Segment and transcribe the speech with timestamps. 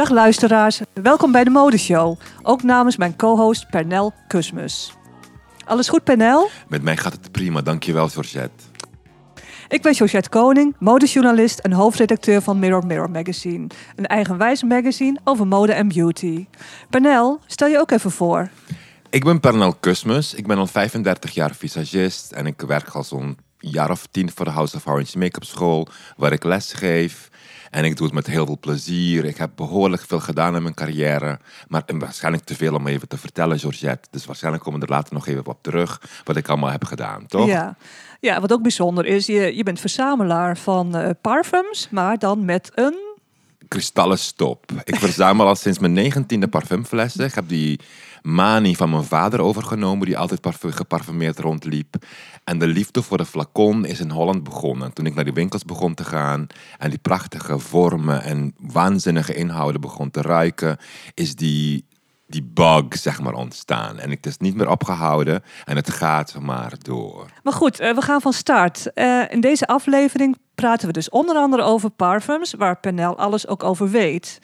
[0.00, 2.18] Dag luisteraars, welkom bij de Modeshow.
[2.42, 4.92] Ook namens mijn co-host Pernel Kusmus.
[5.64, 6.50] Alles goed, Pernel?
[6.68, 8.64] Met mij gaat het prima, dankjewel Georgette.
[9.68, 13.66] Ik ben Georgette Koning, modejournalist en hoofdredacteur van Mirror Mirror Magazine.
[13.96, 16.46] Een eigenwijs magazine over mode en beauty.
[16.90, 18.50] Pernel, stel je ook even voor.
[19.10, 23.38] Ik ben Pernel Kusmus, ik ben al 35 jaar visagist en ik werk al zo'n
[23.58, 27.28] jaar of tien voor de House of Orange Make-up School, waar ik les geef.
[27.70, 29.24] En ik doe het met heel veel plezier.
[29.24, 31.38] Ik heb behoorlijk veel gedaan in mijn carrière.
[31.68, 34.08] Maar waarschijnlijk te veel om even te vertellen, Georgette.
[34.10, 36.02] Dus waarschijnlijk komen we er later nog even op terug.
[36.24, 37.46] Wat ik allemaal heb gedaan, toch?
[37.46, 37.76] Ja,
[38.20, 42.70] ja wat ook bijzonder is, je, je bent verzamelaar van uh, parfums, maar dan met
[42.74, 43.09] een
[43.70, 44.72] kristallen stop.
[44.84, 47.24] Ik verzamel al sinds mijn negentiende parfumflessen.
[47.24, 47.80] Ik heb die
[48.22, 51.94] manie van mijn vader overgenomen, die altijd geparfumeerd rondliep.
[52.44, 54.92] En de liefde voor de flacon is in Holland begonnen.
[54.92, 56.46] Toen ik naar die winkels begon te gaan
[56.78, 60.76] en die prachtige vormen en waanzinnige inhouden begon te ruiken,
[61.14, 61.84] is die,
[62.26, 63.98] die bug zeg maar ontstaan.
[63.98, 67.30] En het is niet meer opgehouden en het gaat maar door.
[67.42, 68.90] Maar goed, eh, we gaan van start.
[68.94, 73.64] Uh, in deze aflevering praten we dus onder andere over parfums, waar Penel alles ook
[73.64, 74.38] over weet.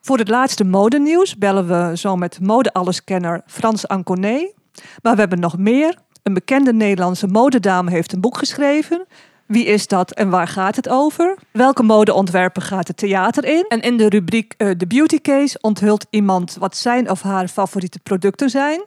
[0.00, 4.54] Voor het laatste modenieuws bellen we zo met mode-alleskenner Frans Anconet.
[5.02, 5.98] Maar we hebben nog meer.
[6.22, 9.06] Een bekende Nederlandse modedame heeft een boek geschreven.
[9.46, 11.38] Wie is dat en waar gaat het over?
[11.50, 13.64] Welke modeontwerper gaat het theater in?
[13.68, 17.98] En in de rubriek uh, The Beauty Case onthult iemand wat zijn of haar favoriete
[17.98, 18.84] producten zijn.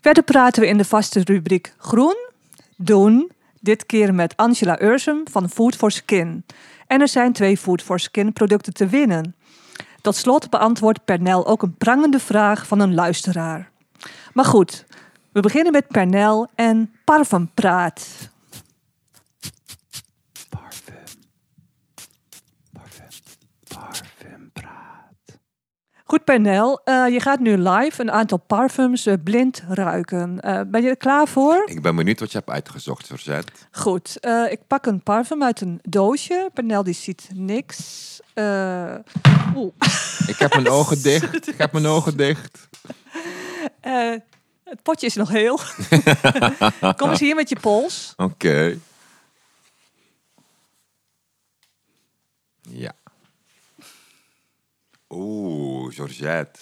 [0.00, 2.16] Verder praten we in de vaste rubriek Groen,
[2.76, 3.30] Doen,
[3.64, 6.44] dit keer met Angela Ursum van Food for Skin.
[6.86, 9.34] En er zijn twee Food for Skin producten te winnen.
[10.00, 13.70] Tot slot beantwoordt Pernel ook een prangende vraag van een luisteraar.
[14.32, 14.84] Maar goed,
[15.32, 18.32] we beginnen met Pernel en parfumpraat.
[26.14, 30.38] Goed, Pernel, uh, je gaat nu live een aantal parfums uh, blind ruiken.
[30.40, 31.62] Uh, ben je er klaar voor?
[31.66, 33.50] Ik ben benieuwd wat je hebt uitgezocht, Verzet.
[33.70, 34.18] Goed,
[34.50, 36.50] ik pak een parfum uit een doosje.
[36.52, 38.20] Pernel die ziet niks.
[38.34, 38.94] Uh,
[40.32, 41.48] ik heb mijn ogen dicht.
[41.48, 42.68] Ik heb mijn ogen dicht.
[44.64, 45.58] Het potje is nog heel.
[46.96, 48.12] Kom eens hier met je pols.
[48.16, 48.32] Oké.
[48.32, 48.78] Okay.
[52.60, 52.92] Ja.
[55.14, 56.60] Oeh, Georgette.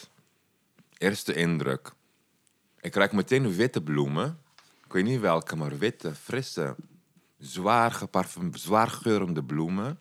[0.99, 1.93] Eerste indruk.
[2.81, 4.39] Ik ruik meteen witte bloemen.
[4.85, 6.77] Ik weet niet welke, maar witte, frisse,
[7.39, 10.01] zwaar, geparfum, zwaar geurende bloemen.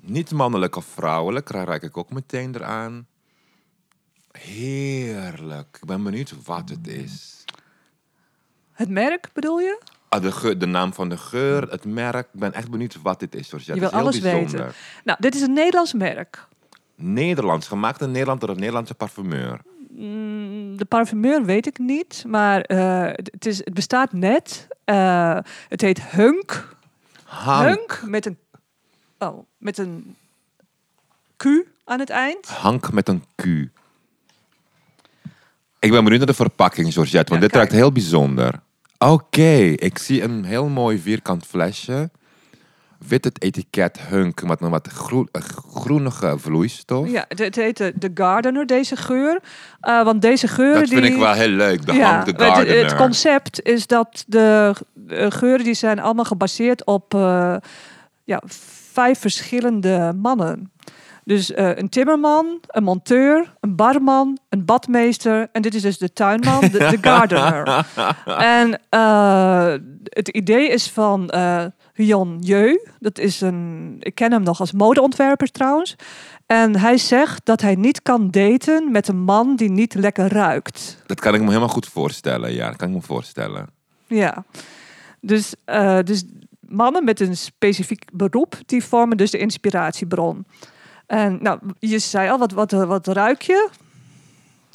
[0.00, 3.06] Niet mannelijk of vrouwelijk, daar ruik ik ook meteen eraan.
[4.30, 5.76] Heerlijk.
[5.80, 7.44] Ik ben benieuwd wat het is.
[8.72, 9.82] Het merk bedoel je?
[10.12, 12.28] Ah, de, geur, de naam van de geur, het merk.
[12.32, 13.50] Ik ben echt benieuwd wat dit is.
[13.64, 14.50] Je wil alles bijzonder.
[14.50, 14.74] weten.
[15.04, 16.46] Nou, dit is een Nederlands merk.
[16.94, 19.60] Nederlands, gemaakt in Nederland door een Nederlandse parfumeur.
[19.90, 24.68] Mm, de parfumeur weet ik niet, maar uh, het, is, het bestaat net.
[24.84, 26.76] Uh, het heet Hunk.
[27.24, 27.66] Hank.
[27.66, 28.38] Hunk met een
[29.18, 30.16] Oh, met een
[31.36, 31.44] Q
[31.84, 32.48] aan het eind?
[32.48, 33.44] Hank met een Q.
[35.78, 38.60] Ik ben benieuwd naar de verpakking, Georgette, want dit ruikt heel bijzonder.
[39.10, 42.10] Oké, ik zie een heel mooi vierkant flesje.
[43.08, 45.28] Wit het etiket hunk met een wat groen,
[45.74, 47.10] groenige vloeistof.
[47.10, 49.40] Ja, het, heet de, Gardener, deze geur.
[49.82, 50.80] Uh, want deze geuren...
[50.80, 52.76] Dat vind ik wel heel leuk, de ja, de Gardener.
[52.76, 57.14] Het, het, concept is dat de, de geuren die zijn allemaal gebaseerd op...
[57.14, 57.56] Uh,
[58.24, 58.42] ja,
[58.92, 60.71] vijf verschillende mannen.
[61.24, 66.12] Dus uh, een timmerman, een monteur, een barman, een badmeester en dit is dus de
[66.12, 67.86] tuinman, de, de gardener.
[68.56, 69.74] en uh,
[70.04, 71.64] het idee is van uh,
[71.94, 72.78] Jan Jeu.
[72.98, 75.96] Dat is een, ik ken hem nog als modeontwerper trouwens.
[76.46, 81.02] En hij zegt dat hij niet kan daten met een man die niet lekker ruikt.
[81.06, 82.52] Dat kan ik me helemaal goed voorstellen.
[82.52, 83.66] Ja, dat kan ik me voorstellen.
[84.06, 84.44] Ja.
[85.20, 85.54] Dus,
[86.04, 86.24] dus
[86.60, 90.46] mannen met een specifiek beroep, die vormen dus de inspiratiebron.
[91.06, 93.68] En nou, je zei al, wat, wat, wat ruik je?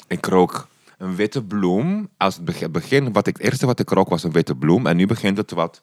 [0.08, 2.10] Ik rook een witte bloem.
[2.18, 4.88] Als het begin, wat ik, het eerste wat ik rook was een witte bloem.
[4.88, 5.82] En nu begint het wat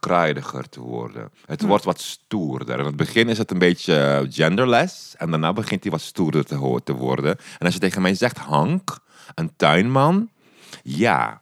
[0.00, 1.30] kruidiger te worden.
[1.46, 1.66] Het hm.
[1.66, 2.78] wordt wat stoerder.
[2.78, 5.16] In het begin is het een beetje genderless.
[5.16, 7.36] En daarna begint hij wat stoerder te, te worden.
[7.58, 8.98] En als je tegen mij zegt Hank,
[9.34, 10.30] een tuinman.
[10.82, 11.40] Ja,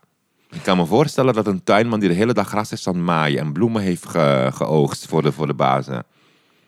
[0.51, 3.39] ik kan me voorstellen dat een tuinman die de hele dag gras is aan maaien
[3.39, 6.07] en bloemen heeft ge geoogst voor de, voor de bazen.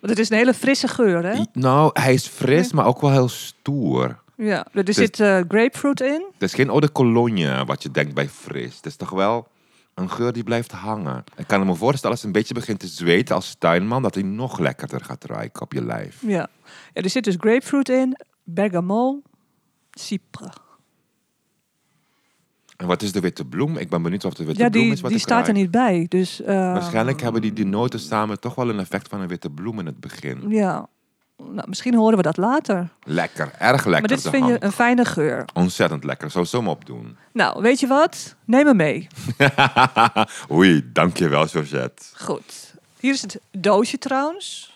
[0.07, 1.43] Want het is een hele frisse geur, hè?
[1.53, 4.19] Nou, hij is fris, maar ook wel heel stoer.
[4.37, 6.27] Ja, er dus, zit uh, grapefruit in.
[6.33, 8.77] Het is geen eau de cologne wat je denkt bij fris.
[8.77, 9.49] Het is toch wel
[9.95, 11.25] Een geur die blijft hangen.
[11.37, 14.59] Ik kan me voorstellen als een beetje begint te zweten als tuinman, dat hij nog
[14.59, 16.17] lekkerder gaat ruiken op je lijf.
[16.21, 16.49] Ja.
[16.93, 19.17] ja, er zit dus grapefruit in, bergamot,
[19.91, 20.53] cypre.
[22.77, 23.77] En wat is de witte bloem?
[23.77, 26.07] Ik ben benieuwd of de witte Ja, bloem is wat die staat er niet bij.
[26.09, 29.51] Dus, eh, Waarschijnlijk hebben die, die noten samen toch wel een effect van een witte
[29.51, 30.45] bloem in het begin.
[30.49, 30.87] Ja,
[31.37, 32.89] nou, misschien horen we dat later.
[33.03, 33.91] Lekker, erg lekker.
[33.91, 35.45] maar dit vind je een fijne geur.
[35.55, 37.17] Ontzettend lekker, zou zo maar opdoen.
[37.33, 38.35] Nou, weet je wat?
[38.45, 39.07] Neem me mee.
[40.53, 42.03] Oei, dankjewel Georgette.
[42.15, 42.75] Goed.
[43.01, 44.75] Hier is het doosje trouwens.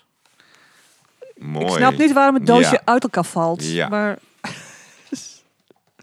[1.38, 1.64] Mooi.
[1.66, 2.82] Ik snap niet waarom het doosje Ja.
[2.84, 3.64] uit elkaar valt.
[3.64, 3.88] Ja.
[3.88, 4.18] Maar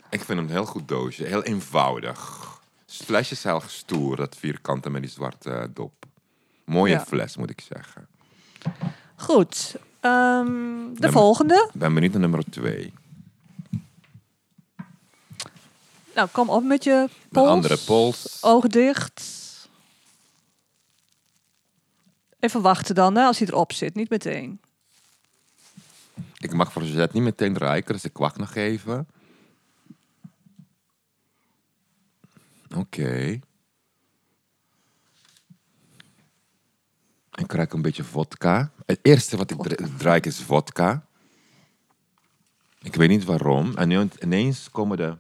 [0.10, 2.46] Ik vind hem een heel goed doosje, heel eenvoudig.
[2.88, 6.06] Flesje is heel stoer, dat vierkante met die zwarte eh, dop.
[6.66, 7.06] Mooie Ja.
[7.06, 8.08] fles, moet ik zeggen.
[9.16, 9.76] goed.
[10.00, 10.46] Ehm,
[10.94, 11.70] de Dan- volgende.
[11.74, 12.94] Ben benieuwd naar nummer twee.
[16.16, 17.50] Nou, kom op met je pols.
[17.50, 18.38] andere pols.
[18.42, 19.24] Ogen dicht.
[22.40, 23.96] Even wachten dan, hè, als hij erop zit.
[23.96, 24.60] Niet meteen.
[26.38, 29.08] Ik mag voor Georgette niet meteen ruiken, dus ik wacht nog even.
[32.76, 33.40] Oké.
[37.38, 38.72] Ik ruik een beetje vodka.
[38.86, 41.06] Het eerste wat ik ruik is vodka.
[42.82, 43.76] Ik weet niet waarom.
[43.76, 45.18] En nu ineens komen de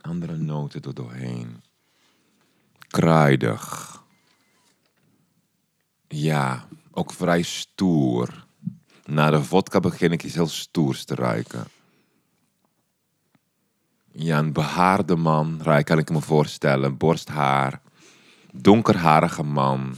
[0.00, 1.62] andere noten er doorheen.
[2.88, 4.02] Kruidig.
[6.08, 8.46] Ja, ook vrij stoer.
[9.04, 11.64] Na de vodka begin ik iets heel stoers te ruiken.
[14.12, 16.96] Ja, een behaarde man, ruik kan ik me voorstellen.
[16.96, 17.80] Borsthaar.
[18.52, 19.94] Donkerharige man.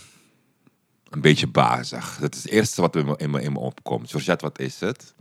[1.11, 2.17] Een beetje bazig.
[2.21, 4.11] Dat is het eerste wat in me, in me, in me opkomt.
[4.11, 5.15] Georgette, wat is het?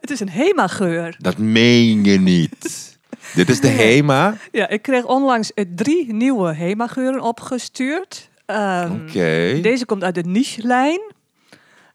[0.00, 1.16] Het is een Hema-geur.
[1.18, 2.98] Dat meen je niet.
[3.34, 4.36] Dit is de Hema?
[4.52, 8.30] Ja, ik kreeg onlangs eh, drie nieuwe Hema-geuren opgestuurd.
[8.46, 9.58] Oké.
[9.62, 11.00] Deze komt uit de Niche-lijn.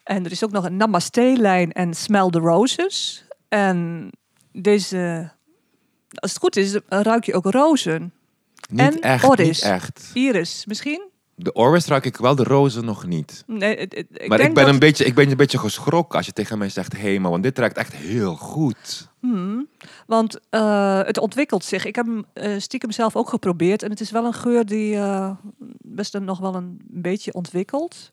[0.04, 3.26] En er is ook nog een Namaste-lijn en Smell the Roses.
[3.50, 4.10] En
[4.52, 5.32] deze,
[6.14, 8.14] als het goed is, ruik je ook rozen.
[8.70, 9.48] Niet en echt, Oris.
[9.48, 10.10] niet echt.
[10.14, 11.12] Iris, misschien?
[11.36, 13.44] De Oris ruik ik wel, de rozen nog niet.
[13.48, 15.58] Nee, het- het- ik maar denk ik ben, dat- een beetje, ik ben een beetje
[15.58, 19.08] geschrokken als je tegen mij zegt Hema, want dit ruikt echt heel goed.
[19.20, 19.68] Hmm,
[20.08, 21.86] want eh, het ontwikkelt zich.
[21.86, 23.84] Ik heb hem eh, stiekem zelf ook geprobeerd.
[23.84, 25.32] En het is wel een geur die eh,
[25.82, 28.12] best nog wel een beetje ontwikkelt.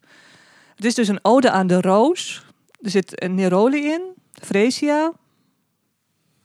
[0.74, 2.44] Het is dus een ode aan de roos.
[2.80, 5.12] Er zit een neroli in, freesia.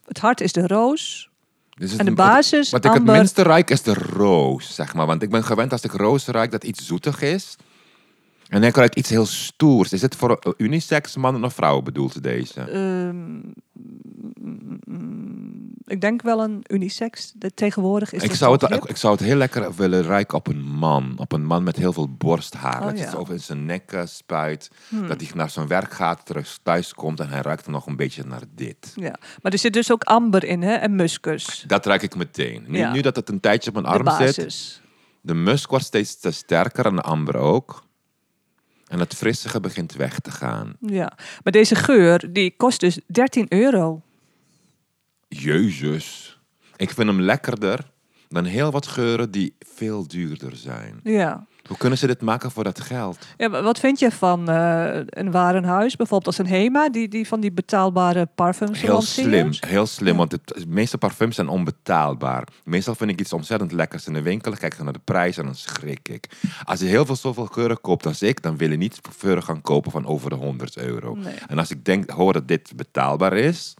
[0.05, 1.29] Het hart is de roos.
[1.75, 5.05] Dus En de wat- basis, Wat ik het minste ruik is de roos, zeg maar.
[5.05, 7.55] Want ik ben gewend als ik roos ruik dat iets zoetig is.
[8.55, 9.93] En ik ruik iets heel stoers.
[9.93, 12.61] Is het voor unisex mannen of vrouwen bedoeld deze?
[12.61, 13.37] Ehm,
[15.85, 17.31] ik denk wel een unisex.
[17.35, 20.47] De, tegenwoordig is ik, zou zo het, ik zou het heel lekker willen ruiken op
[20.47, 21.13] een man.
[21.17, 22.79] Op een man met heel veel borsthaar.
[22.79, 23.05] Oh, dat ja.
[23.05, 24.71] het over in zijn nek spuit.
[24.89, 25.07] Hmm.
[25.07, 28.23] Dat hij naar zijn werk gaat, terug thuis komt en hij ruikt nog een beetje
[28.23, 28.93] naar dit.
[28.95, 29.15] Ja.
[29.41, 30.73] Maar er zit dus ook amber in hè?
[30.73, 31.63] en muskus.
[31.67, 32.65] Dat ruik ik meteen.
[32.67, 32.91] Nu, Ja.
[32.91, 34.81] nu dat het een tijdje op mijn De arm zit, basis.
[35.21, 37.84] de musk wordt steeds te sterker en de amber ook.
[38.95, 40.75] En het frissige begint weg te gaan.
[40.79, 41.11] Ja,
[41.43, 44.01] maar deze geur die kost dus 13 euro.
[45.27, 46.39] Jezus.
[46.75, 47.91] Ik vind hem lekkerder
[48.29, 50.99] dan heel wat geuren die veel duurder zijn.
[51.03, 51.45] Ja.
[51.67, 53.17] Hoe kunnen ze dit maken voor dat geld?
[53.37, 57.39] ja wat vind je van eh, een warenhuis, bijvoorbeeld als een Hema, die, die van
[57.39, 60.17] die betaalbare parfums Heel slim, heel slim, Ja.
[60.17, 62.47] want het, de meeste parfums zijn onbetaalbaar.
[62.63, 65.45] Meestal vind ik iets ontzettend lekkers in de winkel, kijk ik naar de prijs en
[65.45, 66.29] dan schrik ik.
[66.63, 69.61] Als je heel veel zoveel geuren koopt als ik, dan wil je niet geuren gaan
[69.61, 71.15] kopen van over de 100 euro.
[71.15, 71.33] Nee.
[71.47, 73.73] En als ik denk, hoor dat dit betaalbaar is,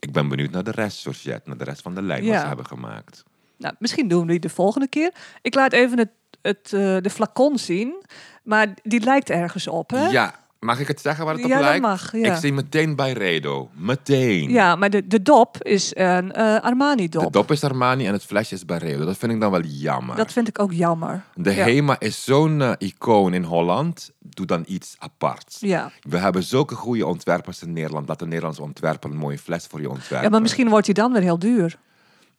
[0.00, 2.40] ik ben benieuwd naar de rest, Georgette, naar de rest van de lijn wat Ja.
[2.40, 3.24] ze hebben gemaakt.
[3.58, 5.12] Nou, misschien doen we die de volgende keer.
[5.42, 6.08] Ik laat even het,
[6.48, 8.04] het, eh, de flacon zien,
[8.42, 10.06] maar die lijkt ergens op, hè?
[10.08, 11.82] Ja, mag ik het zeggen waar het op Ja, dat lijkt?
[11.82, 12.32] mag, ja.
[12.32, 13.70] Ik zie meteen bij Redo.
[13.74, 14.50] Meteen.
[14.50, 17.24] Ja, maar de, de dop is een eh, Armani-dop.
[17.24, 19.04] De dop is Armani en het flesje is bij Redo.
[19.04, 20.16] Dat vind ik dan wel jammer.
[20.16, 21.22] Dat vind ik ook jammer.
[21.34, 21.64] De ja.
[21.64, 24.10] Hema is zo'n eh, icoon in Holland.
[24.18, 25.56] Doe dan iets aparts.
[25.60, 25.90] Ja.
[26.02, 28.08] We hebben zulke goede ontwerpers in Nederland.
[28.08, 30.22] Laat de Nederlandse ontwerper een mooie fles voor je ontwerpen.
[30.22, 31.78] ja, maar misschien wordt die dan weer heel duur.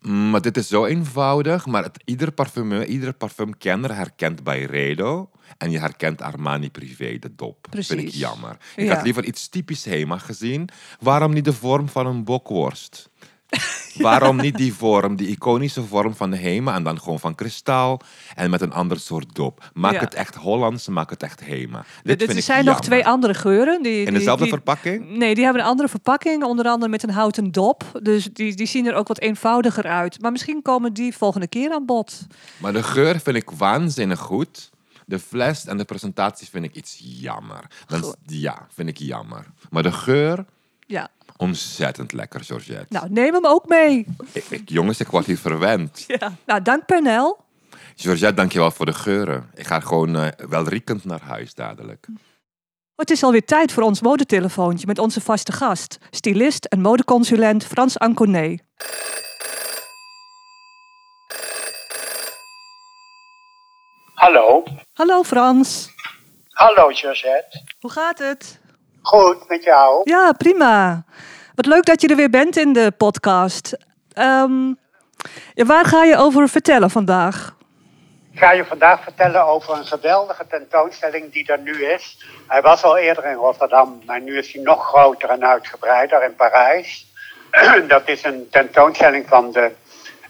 [0.01, 1.65] Maar dit is zo eenvoudig.
[1.65, 5.29] Maar het, ieder parfumeur, ieder parfumkenner herkent bij Redo.
[5.57, 7.67] En je herkent Armani Privé, de dop.
[7.71, 8.19] Vind ik Precies.
[8.19, 8.57] jammer.
[8.75, 8.93] Ik Ja.
[8.95, 10.69] had liever iets typisch Hema gezien.
[10.99, 13.09] Waarom niet de vorm van een bokworst?
[14.01, 18.01] Waarom niet die vorm, die iconische vorm van de Hema en dan gewoon van kristaal
[18.35, 19.69] en met een ander soort dop.
[19.73, 19.99] Maak Ja.
[19.99, 21.85] het echt Hollands, maak het echt Hema.
[22.03, 22.83] Dit er ik zijn nog jammer.
[22.83, 23.81] twee andere geuren.
[23.83, 25.09] Die, In die- dezelfde die- verpakking?
[25.17, 27.99] Nee, die hebben een andere verpakking, onder andere met een houten dop.
[28.03, 30.21] Dus die, die zien er ook wat eenvoudiger uit.
[30.21, 32.27] Maar misschien komen die volgende keer aan bod.
[32.57, 34.69] Maar de geur vind ik waanzinnig goed.
[35.05, 37.67] De fles en de presentatie vind ik iets jammer.
[37.87, 38.15] Dan, Goed.
[38.25, 39.45] ja, vind ik jammer.
[39.69, 40.45] Maar de geur,
[40.87, 41.07] Ja,
[41.43, 42.85] ontzettend lekker, Georgette.
[42.89, 44.05] nou neem hem ook mee.
[44.31, 46.03] Ik, ik- jongens, ik word hier verwend.
[46.19, 46.33] Ja.
[46.45, 47.39] Nou, dank Pernel.
[47.95, 49.49] Georgette, dankjewel voor de geuren.
[49.55, 52.07] Ik ga gewoon eh, wel riekend naar huis dadelijk.
[52.95, 57.99] Het is alweer tijd voor ons modetelefoontje met onze vaste gast, stylist en modeconsulent Frans
[57.99, 58.57] Anconé.
[64.13, 64.63] Hallo.
[64.93, 65.89] Hallo Frans,
[66.49, 67.63] Hallo Josette.
[67.79, 68.58] hoe gaat het?
[69.09, 70.01] Goed, met jou?
[70.03, 71.03] Ja, prima.
[71.55, 73.77] Wat leuk dat je er weer bent in de podcast.
[74.13, 74.73] Ehm,
[75.55, 77.55] waar ga je over vertellen vandaag?
[78.31, 82.25] Ik ga je vandaag vertellen over een geweldige tentoonstelling die er nu is.
[82.47, 86.35] Hij was al eerder in Rotterdam, maar nu is hij nog groter en uitgebreider in
[86.35, 87.05] Parijs.
[87.87, 89.71] Dat is een tentoonstelling van de.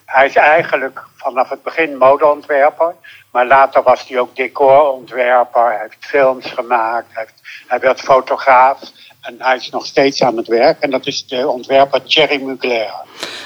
[0.09, 2.95] Hij is eigenlijk vanaf het begin modeontwerper,
[3.31, 5.65] maar later was hij ook decorontwerper.
[5.65, 8.79] Hij heeft films gemaakt, hij, heeft- hij werd fotograaf
[9.21, 10.79] en hij is nog steeds aan het werk.
[10.79, 12.93] En dat is de ontwerper Thierry Mugler.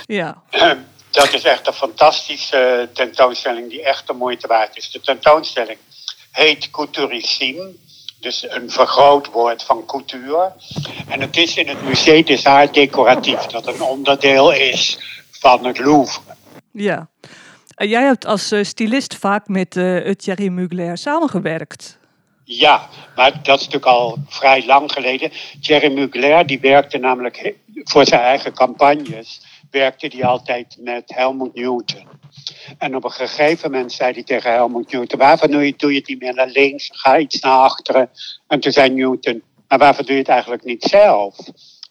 [0.06, 0.36] Ja,
[1.12, 4.92] Dat is echt een fantastische tentoonstelling die echt de moeite waard is.
[4.92, 5.78] De tentoonstelling
[6.32, 7.72] heet Couturissime,
[8.20, 10.52] dus een vergrootwoord van couture.
[11.10, 14.98] En het is in het Musée des Arts Décoratifs, dat een onderdeel is
[15.32, 16.22] van het Louvre.
[16.74, 17.10] Ja.
[17.76, 21.98] Jij hebt als eh, stylist vaak met eh, Thierry Mugler samengewerkt.
[22.44, 25.32] Ja, maar dat is natuurlijk al vrij lang geleden.
[25.62, 32.08] Thierry Mugler die werkte namelijk voor zijn eigen campagnes, werkte hij altijd met Helmut Newton.
[32.78, 35.98] En op een gegeven moment zei hij tegen Helmut Newton, waarvoor doe je, doe je
[35.98, 38.10] het niet meer naar links, ga iets naar achteren.
[38.48, 41.36] En toen zei Newton, maar waarvoor doe je het eigenlijk niet zelf?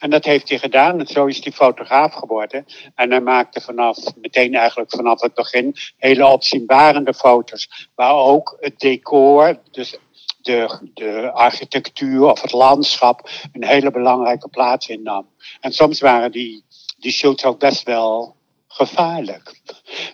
[0.03, 2.67] En dat heeft hij gedaan en zo is hij fotograaf geworden.
[2.95, 7.89] En hij maakte vanaf, meteen eigenlijk vanaf het begin, hele opzienbarende foto's.
[7.95, 9.97] Waar ook het decor, dus
[10.41, 15.27] de, de architectuur of het landschap, een hele belangrijke plaats innam.
[15.61, 16.65] En soms waren die,
[16.99, 18.37] die shoots ook best wel
[18.69, 19.61] gevaarlijk.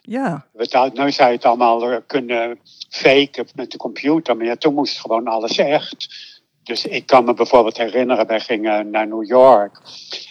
[0.02, 0.46] Ja,
[0.92, 2.58] Nu zou je het allemaal kunnen
[2.90, 6.06] faken met de computer, maar ja, toen moest gewoon alles echt.
[6.68, 9.80] Dus ik kan me bijvoorbeeld herinneren, wij gingen naar New York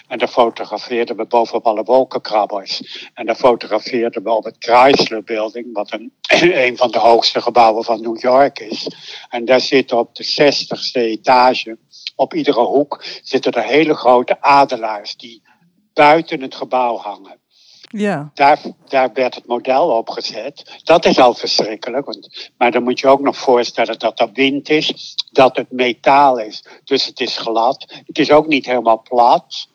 [0.08, 2.82] en daar fotografeerden we bovenop alle wolkenkrabbers.
[3.14, 6.12] En daar fotografeerden we op het Chrysler Building, wat een,
[6.66, 8.88] een van de hoogste gebouwen van New York is.
[9.30, 11.78] En daar zitten op de 60ste etage,
[12.16, 15.42] op iedere hoek, zitten er hele grote adelaars die
[15.94, 17.40] buiten het gebouw hangen
[17.88, 20.82] ja, daar, daar werd het model op gezet.
[20.84, 22.06] Dat is al verschrikkelijk.
[22.06, 26.40] Want, maar dan moet je ook nog voorstellen dat er wind is, dat het metaal
[26.40, 26.66] is.
[26.84, 27.86] Dus het is glad.
[28.06, 29.68] Het is ook niet helemaal plat.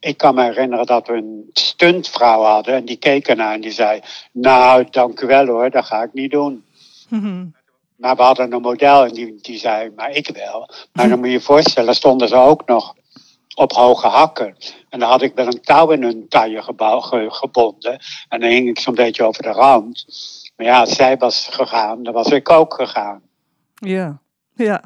[0.00, 3.70] Ik kan me herinneren dat we een stuntvrouw hadden en die keek ernaar en die
[3.70, 4.00] zei:
[4.32, 6.64] Nou, dank u wel hoor, dat ga ik niet doen.
[7.96, 10.68] Maar we hadden een model en die, die zei: Maar ik wel.
[10.92, 12.94] Maar dan moet je je voorstellen, stonden ze ook nog
[13.54, 14.56] op hoge hakken.
[14.88, 17.98] En dan had ik wel een touw in hun taille gebouw, ge- gebonden.
[18.28, 20.04] En dan hing ik zo'n beetje over de rand.
[20.56, 23.22] Maar ja, als zij was gegaan, dan was ik ook gegaan.
[23.74, 24.18] ja,
[24.56, 24.82] ja.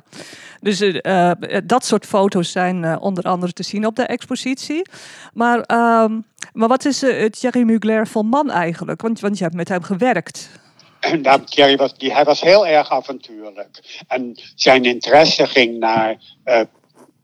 [0.60, 4.88] Dus eh, eh, dat soort foto's zijn eh, onder andere te zien op de expositie.
[5.32, 6.20] Maar, ehm,
[6.52, 9.02] maar wat is het Thierry Mugler voor man eigenlijk?
[9.02, 10.50] Want, want je hebt met hem gewerkt.
[11.44, 14.02] Thierry was, die, hij was heel erg avontuurlijk.
[14.08, 16.16] En zijn interesse ging naar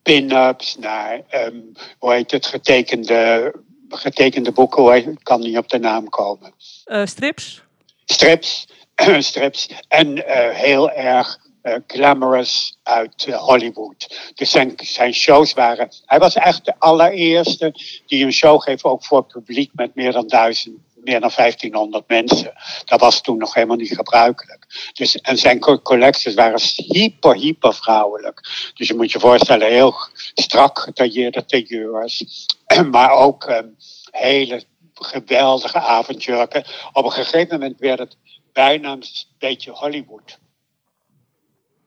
[0.04, 1.60] pin-ups, naar, ehm,
[1.98, 3.52] hoe heet het, getekende,
[3.88, 4.82] getekende boeken.
[4.82, 6.52] Hoe heet, kan niet op de naam komen.
[6.84, 7.62] Eh, strips?
[8.04, 8.66] strips,
[9.18, 14.30] strips en eh, heel erg eh, glamorous uit Hollywood.
[14.34, 15.88] Dus zijn, zijn shows waren.
[16.06, 17.74] Hij was echt de allereerste
[18.06, 20.76] die een show geeft, ook voor het publiek met meer dan duizend.
[21.04, 22.52] Meer dan 1500 mensen.
[22.84, 24.90] Dat was toen nog helemaal niet gebruikelijk.
[24.92, 28.70] Dus, en zijn co- collecties waren hyper, hyper vrouwelijk.
[28.74, 29.94] Dus je moet je voorstellen, heel
[30.34, 32.46] strak getailleerde tailleurs.
[32.90, 33.68] Maar ook ehm,
[34.10, 36.64] hele geweldige avondjurken.
[36.92, 38.16] Op een gegeven moment werd het
[38.52, 39.04] bijna een
[39.38, 40.38] beetje Hollywood.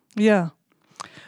[0.07, 0.55] Ja.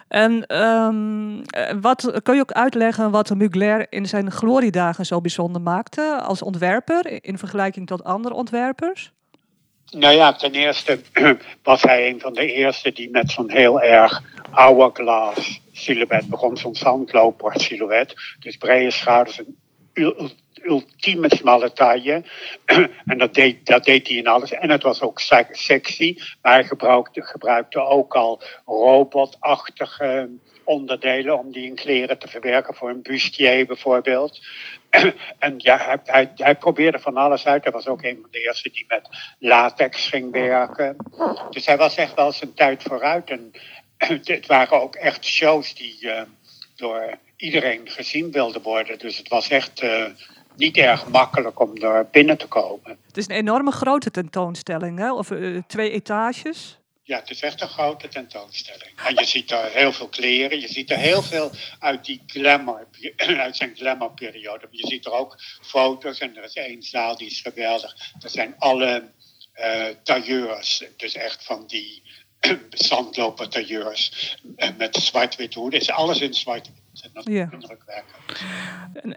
[0.09, 6.21] En eh, wat, kun je ook uitleggen wat Mugler in zijn gloriedagen zo bijzonder maakte
[6.21, 9.11] als ontwerper in vergelijking tot andere ontwerpers?
[9.91, 10.99] Nou ja, ten eerste
[11.63, 16.57] was hij een van de eerste die met zo'n heel erg hourglass silhouet begon.
[16.57, 18.15] Zo'n zandloper silhouet.
[18.39, 19.41] Dus brede schouders
[20.63, 22.23] ultieme smalle taille.
[23.11, 24.51] en dat deed, dat deed hij in alles.
[24.51, 25.19] En het was ook
[25.51, 26.17] sexy.
[26.41, 30.29] Maar hij gebruikte, gebruikte ook al robotachtige
[30.63, 32.75] onderdelen om die in kleren te verwerken.
[32.75, 34.39] Voor een bustier bijvoorbeeld.
[35.39, 37.63] en ja, hij, hij, probeerde van alles uit.
[37.63, 40.95] Hij was ook een van de eerste die met latex ging werken.
[41.49, 43.29] Dus hij was echt wel zijn tijd vooruit.
[43.29, 43.51] En
[44.23, 46.21] het waren ook echt shows die uh,
[46.79, 48.99] door iedereen gezien wilden worden.
[48.99, 50.05] Dus het was echt uh,
[50.55, 52.97] niet erg makkelijk om er binnen te komen.
[53.07, 55.13] Het is een enorme grote tentoonstelling, hè?
[55.13, 56.77] of uh, twee etages.
[57.03, 58.91] Ja, het is echt een grote tentoonstelling.
[59.05, 60.59] En je ziet er heel veel kleren.
[60.59, 62.87] Je ziet er heel veel uit die glamour,
[63.45, 64.67] uit zijn glamourperiode.
[64.71, 67.95] Je ziet er ook foto's en er is één zaal die is geweldig.
[68.21, 69.11] Er zijn alle
[69.59, 72.03] uh, tailleurs, dus echt van die
[72.69, 74.37] zandlopertailleurs
[74.77, 75.79] met zwart-wit hoeden.
[75.79, 76.77] is alles in zwart-wit.
[77.13, 77.49] Dat is ja.
[77.51, 78.39] indrukwekkend.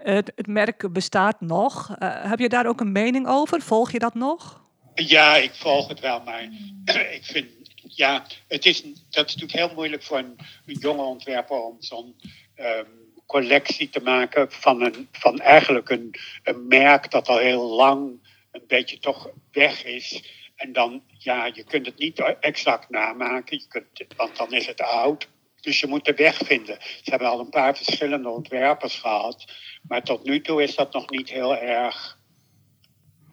[0.03, 1.89] Het, het merk bestaat nog.
[1.99, 3.61] Uh, heb je daar ook een mening over?
[3.61, 4.61] Volg je dat nog?
[4.95, 6.43] Ja, ik volg het wel, maar
[7.17, 7.47] ik vind
[7.95, 12.15] ja, het is, dat is natuurlijk heel moeilijk voor een, een jonge ontwerper om zo'n
[12.55, 12.87] um,
[13.25, 18.63] collectie te maken van, een, van eigenlijk een, een merk dat al heel lang een
[18.67, 20.23] beetje toch weg is.
[20.63, 24.81] En dan, ja, je kunt het niet exact namaken, je kunt, want dan is het
[24.81, 25.27] oud.
[25.61, 26.77] Dus je moet de weg vinden.
[26.81, 29.51] Ze hebben al een paar verschillende ontwerpers gehad,
[29.87, 32.19] maar tot nu toe is dat nog niet heel erg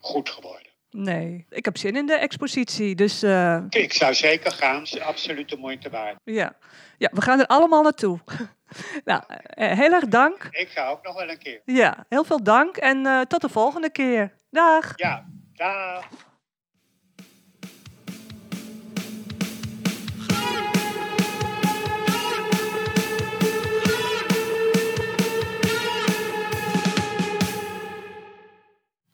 [0.01, 0.69] goed geworden.
[0.91, 2.95] Nee, ik heb zin in de expositie.
[2.95, 3.63] Dus, uh...
[3.69, 4.83] Ik zou zeker gaan.
[4.83, 6.17] Is absoluut de moeite waard.
[6.25, 6.57] Ja.
[6.99, 8.19] ja, we gaan er allemaal naartoe.
[9.05, 10.49] nou, uh, heel erg dank.
[10.51, 11.61] Ik ga ook nog wel een keer.
[11.65, 14.33] Ja, heel veel dank en uh, tot de volgende keer.
[14.51, 14.93] Dag.
[14.97, 16.09] Ja, dag.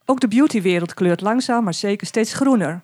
[0.09, 2.81] Ook de beautywereld kleurt langzaam, maar zeker steeds groener.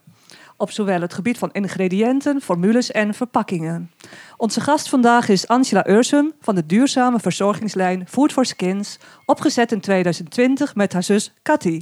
[0.58, 3.92] Op zowel het gebied van ingrediënten, formules en verpakkingen.
[4.38, 9.80] Onze gast vandaag is Angela Ursum van de duurzame verzorgingslijn Food for Skins, opgezet in
[9.80, 11.82] 2020 met haar zus Cathy.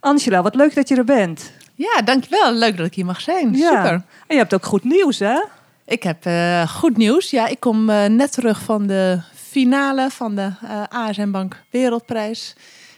[0.00, 1.52] Angela, wat leuk dat je er bent.
[1.74, 2.52] Ja, dankjewel.
[2.52, 3.56] Leuk dat ik hier mag zijn.
[3.56, 3.68] Ja.
[3.68, 3.92] Super.
[3.92, 5.44] En je hebt ook goed nieuws, hè?
[5.84, 7.30] Ik heb uh, goed nieuws.
[7.30, 12.54] Ja, ik kom uh, net terug van de finale van de uh, ASM Bank Wereldprijs.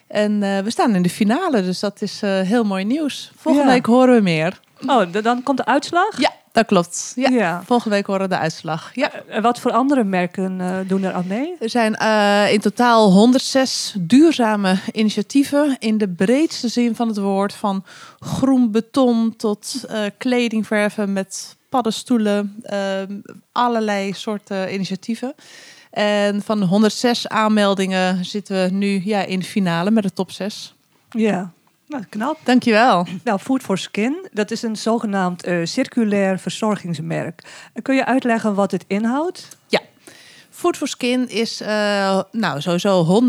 [0.08, 3.32] En uh, we staan in de finale, dus dat is uh, heel mooi nieuws.
[3.36, 3.74] Volgende ja.
[3.74, 4.60] week horen we meer.
[4.86, 6.20] Oh, dan komt de uitslag?
[6.20, 7.12] Ja, dat klopt.
[7.16, 7.62] Ja, ja.
[7.66, 8.90] Volgende week horen we de uitslag.
[8.94, 9.10] Ja.
[9.26, 11.56] En wat voor andere merken uh, doen er aan mee?
[11.60, 11.92] Er zijn
[12.52, 17.54] in totaal 106 duurzame initiatieven in de breedste zin van het woord.
[17.54, 17.84] Van
[18.18, 19.84] groen beton tot
[20.18, 22.62] kledingverven met paddenstoelen.
[23.52, 25.34] allerlei soorten initiatieven.
[25.98, 30.74] En van 106 aanmeldingen zitten we nu ja, in de finale met de top 6.
[31.11, 31.52] Ja,
[31.87, 32.38] nou, knap.
[32.44, 33.06] Dankjewel.
[33.24, 37.42] Nou, Food for Skin, dat is een zogenaamd uh, circulair verzorgingsmerk.
[37.82, 39.48] Kun je uitleggen wat het inhoudt?
[39.66, 39.80] Ja.
[40.50, 43.22] Food for Skin is uh, nou, sowieso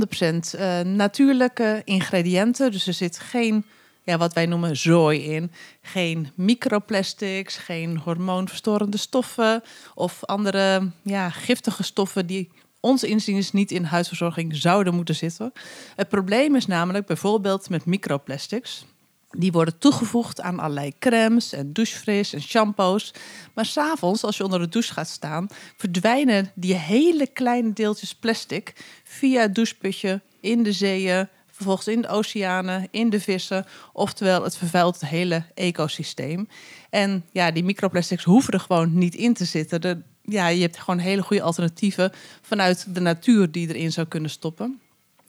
[0.54, 2.72] 100% uh, natuurlijke ingrediënten.
[2.72, 3.66] Dus er zit geen,
[4.10, 5.52] ja, wat wij noemen, zooi in.
[5.82, 9.64] Geen microplastics, geen hormoonverstorende stoffen
[9.96, 15.54] of andere ja, giftige stoffen die ons inziens niet in huidverzorging zouden moeten zitten.
[15.96, 18.86] Het probleem is namelijk bijvoorbeeld met microplastics.
[19.30, 23.14] Die worden toegevoegd aan allerlei crèmes en douchefris en shampoos.
[23.54, 28.74] Maar s'avonds, als je onder de douche gaat staan, verdwijnen die hele kleine deeltjes plastic
[29.04, 33.66] via het doucheputje in de zeeën, vervolgens in de oceanen, in de vissen.
[33.94, 36.48] Oftewel, het vervuilt het hele ecosysteem.
[36.90, 40.04] En ja, die microplastics hoeven er gewoon niet in te zitten.
[40.22, 44.80] Ja, je hebt gewoon hele goede alternatieven vanuit de natuur die erin zou kunnen stoppen.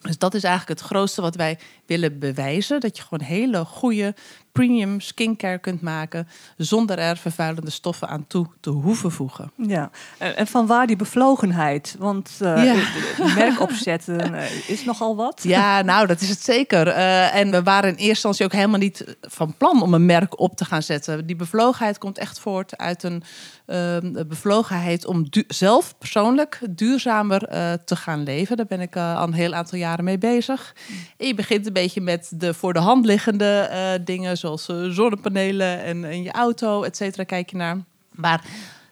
[0.01, 2.81] Dus dat is eigenlijk het grootste wat wij willen bewijzen.
[2.81, 4.15] Dat je gewoon hele goede
[4.53, 9.53] premium skincare kunt maken zonder er vervuilende stoffen aan toe te hoeven voegen.
[9.57, 11.97] Ja, en van waar die bevlogenheid?
[11.99, 13.35] Want uh, ja.
[13.35, 15.39] merk opzetten uh, is nogal wat.
[15.51, 16.87] Ja, nou dat is het zeker.
[16.87, 20.41] Uh, en we waren in eerste instantie ook helemaal niet van plan om een merk
[20.41, 21.27] op te gaan zetten.
[21.27, 23.23] Die bevlogenheid komt echt voort uit een
[23.67, 27.41] ehm, bevlogenheid om zelf persoonlijk duurzamer
[27.85, 28.57] te gaan leven.
[28.57, 30.75] Daar ben ik al een heel aantal jaren mee bezig.
[31.17, 33.71] En je begint een beetje met de voor de hand liggende
[34.05, 37.79] dingen zoals zonnepanelen en, en je auto, et cetera, kijk je naar.
[38.11, 38.45] Maar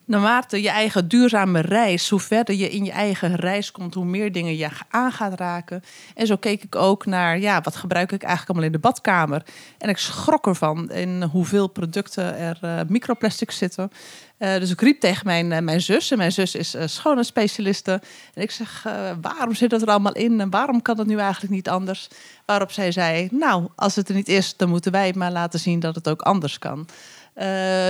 [0.08, 4.32] naarmate je eigen duurzame reis, hoe verder je in je eigen reis komt, hoe meer
[4.32, 5.82] dingen je aan gaat raken.
[6.14, 9.42] En zo keek ik ook naar, ja, wat gebruik ik eigenlijk allemaal in de badkamer?
[9.78, 13.90] En ik schrok ervan in hoeveel producten er uh, microplastics zitten.
[14.38, 16.10] Uh, dus ik riep tegen mijn, uh, mijn zus.
[16.10, 18.00] En mijn zus is uh, schoonheidsspecialiste.
[18.34, 18.86] En ik zeg,
[19.20, 20.40] waarom zit dat er allemaal in?
[20.40, 22.08] En waarom kan dat nu eigenlijk niet anders?
[22.46, 25.80] Waarop zij zei, nou, als het er niet is, dan moeten wij maar laten zien
[25.80, 26.88] dat het ook anders kan.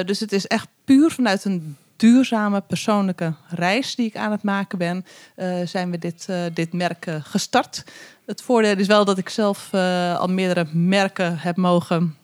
[0.04, 4.78] dus het is echt puur vanuit een duurzame persoonlijke reis die ik aan het maken
[4.78, 5.04] ben,
[5.64, 7.84] zijn we dit, dit merk gestart.
[8.26, 9.74] Het voordeel is wel dat ik zelf
[10.18, 12.16] al meerdere merken heb mogen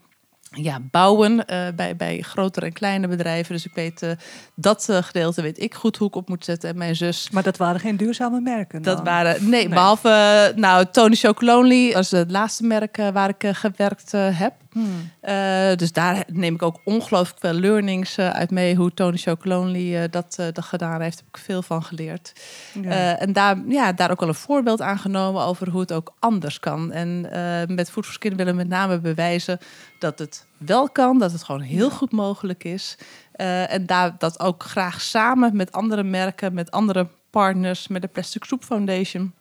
[0.54, 3.54] ja, bouwen uh, bij, bij grotere en kleine bedrijven.
[3.54, 4.10] Dus ik weet uh,
[4.54, 6.68] dat uh, gedeelte weet ik goed hoe ik op moet zetten.
[6.70, 7.30] En mijn zus.
[7.30, 8.82] Maar dat waren geen duurzame merken.
[8.82, 14.12] Dat waren nee, nee, behalve nou Tony Chocolonely als het laatste merk waar ik gewerkt
[14.12, 14.52] heb.
[14.72, 15.10] Hmm.
[15.76, 18.74] dus daar neem ik ook ongelooflijk veel learnings uit mee.
[18.74, 22.32] Hoe Tony Chocolonely dat, dat gedaan heeft, heb ik veel van geleerd.
[22.82, 23.18] Ja.
[23.18, 26.60] en daar, ja, daar ook wel een voorbeeld aan genomen over hoe het ook anders
[26.60, 26.92] kan.
[26.92, 27.20] En
[27.74, 29.58] met Food for Skin willen we met name bewijzen
[29.98, 32.98] dat het wel kan, dat het gewoon heel goed mogelijk is.
[33.36, 38.08] Uh, en daar dat ook graag samen met andere merken, met andere partners, met de
[38.08, 39.34] Plastic Soup Foundation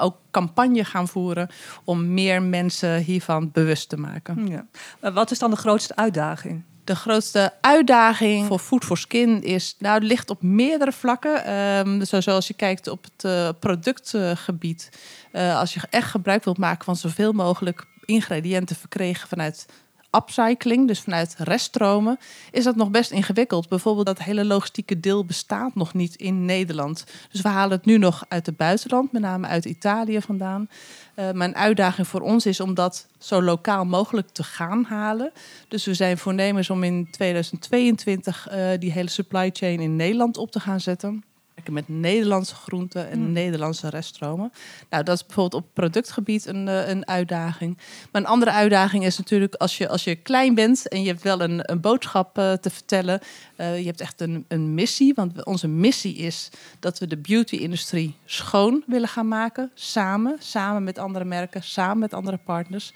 [0.00, 1.48] ook campagne gaan voeren
[1.84, 4.46] om meer mensen hiervan bewust te maken.
[4.46, 4.66] Ja.
[5.10, 6.62] Wat is dan de grootste uitdaging?
[6.84, 11.52] De grootste uitdaging voor Food for Skin is, nou, ligt op meerdere vlakken.
[11.86, 14.90] Um, zoals je kijkt op het uh, productgebied.
[15.32, 19.66] Uh, als je echt gebruik wilt maken van zoveel mogelijk ingrediënten verkregen vanuit
[20.10, 22.18] upcycling, dus vanuit reststromen,
[22.50, 23.68] is dat nog best ingewikkeld.
[23.68, 27.04] Bijvoorbeeld dat hele logistieke deel bestaat nog niet in Nederland.
[27.30, 30.68] Dus we halen het nu nog uit het buitenland, met name uit Italië vandaan.
[31.16, 35.32] Uh, maar een uitdaging voor ons is om dat zo lokaal mogelijk te gaan halen.
[35.68, 40.50] Dus we zijn voornemens om in 2022 uh, die hele supply chain in Nederland op
[40.50, 41.24] te gaan zetten
[41.68, 43.32] met Nederlandse groenten en mm.
[43.32, 44.52] Nederlandse reststromen.
[44.90, 47.78] Nou, dat is bijvoorbeeld op productgebied een, eh, een uitdaging.
[48.12, 51.22] Maar een andere uitdaging is natuurlijk als je, als je klein bent en je hebt
[51.22, 53.20] wel een, een boodschap uh, te vertellen.
[53.56, 58.14] Uh, je hebt echt een, een missie, want onze missie is dat we de beauty-industrie
[58.24, 59.70] schoon willen gaan maken.
[59.74, 62.92] Samen, samen met andere merken, samen met andere partners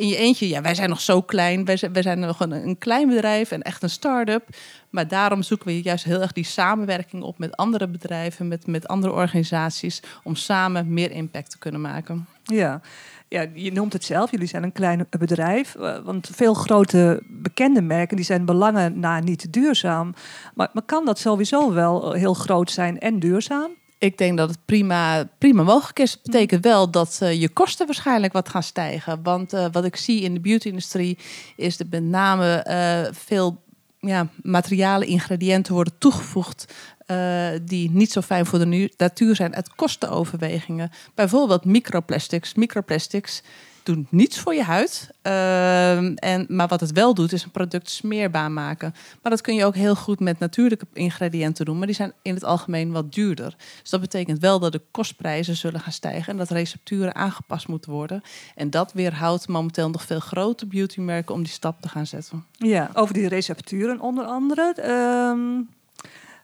[0.00, 1.64] in je eentje, ja, wij zijn nog zo klein.
[1.64, 4.48] Wij zijn, wij zijn nog een, een klein bedrijf en echt een start-up.
[4.90, 8.88] Maar daarom zoeken we juist heel erg die samenwerking op met andere bedrijven, met, met
[8.88, 12.26] andere organisaties, om samen meer impact te kunnen maken.
[12.44, 12.80] Ja.
[13.28, 15.74] Ja, je noemt het zelf, jullie zijn een klein bedrijf.
[15.74, 20.14] Eh, want veel grote bekende merken die zijn belangen na niet duurzaam.
[20.54, 23.70] Maar, maar kan dat sowieso wel heel groot zijn en duurzaam?
[24.00, 26.10] Ik denk dat het prima, prima mogelijk is.
[26.10, 29.22] Het betekent wel dat uh, je kosten waarschijnlijk wat gaan stijgen.
[29.22, 31.18] Want uh, wat ik zie in de beauty-industrie
[31.56, 33.62] is dat met name uh, veel
[33.98, 36.72] ja, materialen, ingrediënten worden toegevoegd.
[37.62, 40.90] die niet zo fijn voor de natuur zijn uit kostenoverwegingen.
[41.14, 42.54] Bijvoorbeeld microplastics.
[42.54, 43.42] Microplastics
[43.94, 45.10] doen niets voor je huid.
[45.22, 48.94] Ehm, en, maar wat het wel doet, is een product smeerbaar maken.
[49.22, 51.78] Maar dat kun je ook heel goed met natuurlijke ingrediënten doen.
[51.78, 53.56] Maar die zijn in het algemeen wat duurder.
[53.80, 56.32] Dus dat betekent wel dat de kostprijzen zullen gaan stijgen.
[56.32, 58.22] En dat recepturen aangepast moeten worden.
[58.54, 62.44] En dat weerhoudt momenteel nog veel grote beautymerken om die stap te gaan zetten.
[62.52, 64.74] Ja, over die recepturen onder andere.
[65.30, 65.68] Um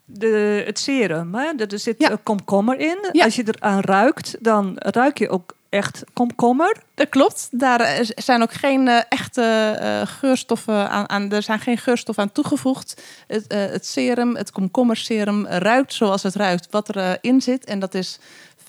[0.06, 1.34] de, het serum.
[1.34, 1.52] Hè?
[1.56, 2.18] Er zit ja.
[2.22, 2.98] komkommer in.
[3.12, 6.76] Als je eraan ruikt, dan ruik je ook echt komkommer.
[6.94, 7.48] Dat klopt.
[7.50, 12.32] Daar zijn ook geen uh, echte uh, geurstoffen aan, aan, Er zijn geen geurstoffen aan
[12.32, 13.02] toegevoegd.
[13.26, 17.64] Het, uh, het serum, het komkommerserum, ruikt zoals het ruikt wat erin in zit.
[17.64, 18.18] En dat is
[18.58, 18.64] 50%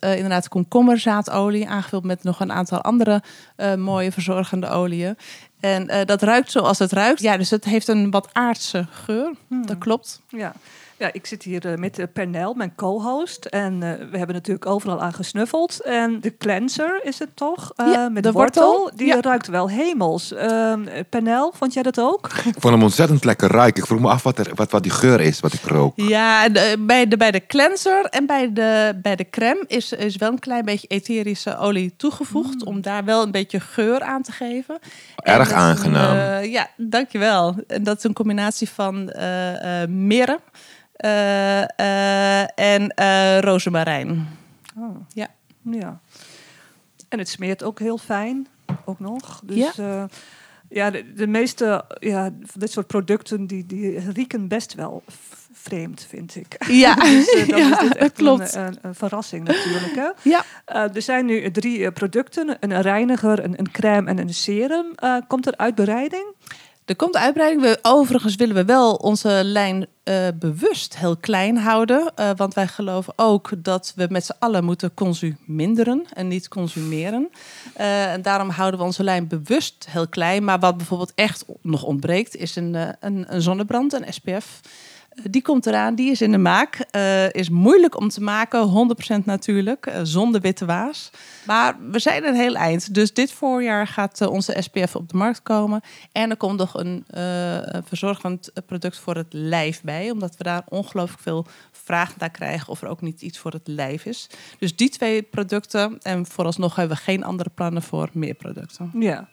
[0.00, 3.22] inderdaad komkommerzaadolie, aangevuld met nog een aantal andere
[3.76, 5.16] mooie verzorgende oliën.
[5.60, 7.20] En dat ruikt zoals het ruikt.
[7.20, 9.34] Ja, dus het heeft een wat aardse geur.
[9.48, 9.66] Hmm.
[9.66, 10.20] Dat klopt.
[10.28, 10.52] Ja.
[10.96, 13.44] Ja, ik zit hier uh, met Pernel, mijn co-host.
[13.44, 13.80] En uh,
[14.10, 15.80] we hebben natuurlijk overal aan gesnuffeld.
[15.80, 17.72] En de cleanser is het toch?
[17.76, 18.76] Uh, ja, met de wortel.
[18.76, 18.96] wortel.
[18.96, 19.20] Die ja.
[19.20, 20.32] ruikt wel hemels.
[20.32, 22.26] Ehm, Pernel, vond jij dat ook?
[22.26, 23.82] Ik vond hem ontzettend lekker ruiken.
[23.82, 25.92] Ik vroeg me af wat, er, wat, wat die geur is, wat ik rook.
[25.96, 30.16] Ja, de, bij, de, bij de cleanser en bij de, bij de crème is, is
[30.16, 32.54] wel een klein beetje etherische olie toegevoegd.
[32.54, 32.66] Mm.
[32.66, 34.78] Om daar wel een beetje geur aan te geven.
[35.16, 36.44] Erg aangenaam.
[36.44, 37.56] ja, dankjewel.
[37.66, 39.12] En dat is een combinatie van
[39.88, 40.38] mirre.
[40.98, 44.28] Uh, uh, en uh, rozemarijn.
[44.78, 44.96] Oh.
[45.08, 45.28] Ja.
[45.62, 46.00] ja.
[47.08, 48.46] En het smeert ook heel fijn,
[48.84, 49.40] ook nog.
[49.44, 50.08] Dus ja,
[50.68, 55.02] ja de, de, meeste ja, van dit soort producten die, die rieken best wel
[55.52, 56.66] vreemd, vind ik.
[56.68, 58.54] Ja, dus, dan ja, is dit echt klopt.
[58.54, 59.94] Een, een, verrassing natuurlijk.
[59.94, 60.30] Hè?
[60.30, 60.44] Ja.
[60.94, 64.94] er zijn nu drie producten, een reiniger, een, een crème en een serum.
[65.26, 66.34] komt er uitbreiding?
[66.84, 67.76] Er komt uitbreiding.
[67.82, 72.12] Overigens willen we wel onze lijn eh, bewust heel klein houden.
[72.14, 77.30] eh, want wij geloven ook dat we met z'n allen moeten consuminderen en niet consumeren.
[77.74, 80.44] Eh, en daarom houden we onze lijn bewust heel klein.
[80.44, 84.60] Maar wat bijvoorbeeld echt nog ontbreekt, is een, een, een zonnebrand, een SPF.
[85.14, 86.74] Eh, Die komt eraan, die is in de maak.
[86.90, 91.10] Eh, is moeilijk om te maken, 100% natuurlijk, eh, zonder witte waas.
[91.46, 92.94] Maar we zijn een heel eind.
[92.94, 95.80] Dus dit voorjaar gaat onze SPF op de markt komen.
[96.12, 100.10] En er komt nog een een verzorgend product voor het lijf bij.
[100.10, 103.68] Omdat we daar ongelooflijk veel vraag naar krijgen of er ook niet iets voor het
[103.68, 104.28] lijf is.
[104.58, 105.98] Dus die twee producten.
[106.02, 108.90] En vooralsnog hebben we geen andere plannen voor meer producten.
[108.98, 109.28] Ja.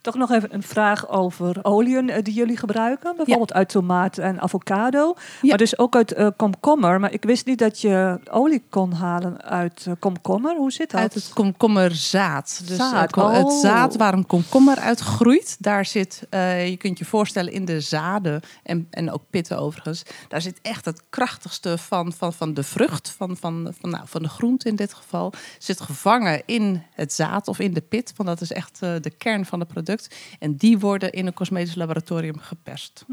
[0.00, 3.16] Toch nog even een vraag over oliën eh, die jullie gebruiken.
[3.16, 5.14] Bijvoorbeeld uit tomaat en avocado.
[5.42, 5.48] Ja.
[5.48, 7.00] Maar dus ook uit eh, komkommer.
[7.00, 10.56] Maar ik wist niet dat je olie kon halen uit eh, komkommer.
[10.56, 11.00] Hoe zit dat?
[11.00, 12.62] Uit het komkommerzaad.
[12.66, 13.60] Dus Zaad, het oh.
[13.60, 15.56] zaad waar een komkommer uit groeit.
[15.58, 20.02] Daar zit, je kunt je voorstellen, in de zaden en, en ook pitten overigens.
[20.28, 24.22] Daar zit echt het krachtigste van, van, van de vrucht, van, van, van, nou, van
[24.22, 25.32] de groente in dit geval.
[25.58, 28.12] Zit gevangen in het zaad of in de pit.
[28.16, 30.14] Want dat is echt de kern van het product.
[30.38, 33.04] En die worden in een cosmetisch laboratorium geperst.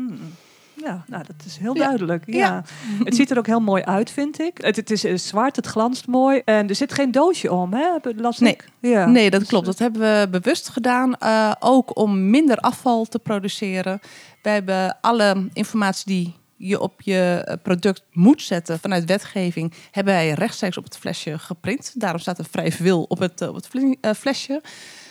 [0.84, 2.24] Ja, nou, dat is heel duidelijk.
[2.26, 2.34] Ja.
[2.38, 2.63] Ja.
[3.04, 4.58] het ziet er ook heel mooi uit, vind ik.
[4.62, 6.42] Het, het is eh, zwart, het glanst mooi.
[6.46, 7.88] En er zit geen doosje om, hè?
[8.16, 8.52] Las Nee.
[8.54, 8.70] ik?
[8.80, 9.06] Ja.
[9.06, 9.66] Nee, dat Dus, klopt.
[9.66, 11.16] Dat hebben we bewust gedaan.
[11.16, 14.00] eh, ook om minder afval te produceren.
[14.42, 20.13] We hebben alle informatie die je op je eh, product moet zetten vanuit wetgeving, hebben
[20.13, 21.92] wij rechtstreeks op het flesje geprint.
[22.00, 24.62] Daarom staat er vrij veel op het, op het fle- flesje.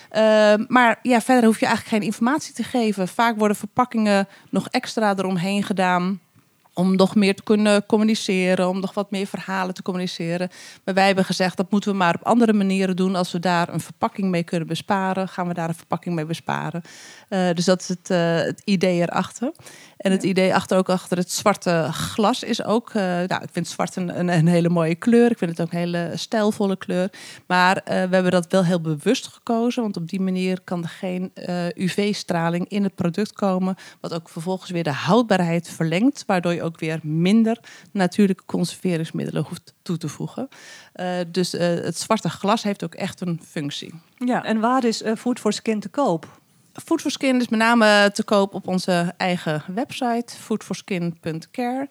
[0.09, 3.07] Eh, maar ja, verder hoef je eigenlijk geen informatie te geven.
[3.07, 6.19] Vaak worden verpakkingen nog extra eromheen gedaan
[6.77, 10.49] om nog meer te kunnen communiceren, om nog wat meer verhalen te communiceren.
[10.83, 13.15] Maar wij hebben gezegd dat moeten we maar op andere manieren doen.
[13.15, 16.81] Als we daar een verpakking mee kunnen besparen, gaan we daar een verpakking mee besparen.
[17.29, 19.51] Eh, dus dat is het, eh, het idee erachter.
[19.97, 22.89] En het idee achter ook achter het zwarte glas is ook.
[22.89, 25.31] eh, nou, ik vind zwart een, een, een hele mooie kleur.
[25.31, 27.09] Ik vind het ook een hele stijlvolle kleur.
[27.47, 29.81] Maar we hebben dat wel heel bewust gekozen.
[29.81, 31.31] Want op die manier kan er geen
[31.75, 33.75] UV-straling in het product komen.
[34.01, 36.23] Wat ook vervolgens weer de houdbaarheid verlengt.
[36.25, 37.59] Waardoor je ook weer minder
[37.91, 40.47] natuurlijke conserveringsmiddelen hoeft toe te voegen.
[40.93, 43.93] Eh, dus eh, het zwarte glas heeft ook echt een functie.
[44.17, 46.39] Ja, en waar is eh, Food for Skin te koop?
[46.73, 51.87] Food for Skin is met name te koop op onze eigen website, foodforskin.care.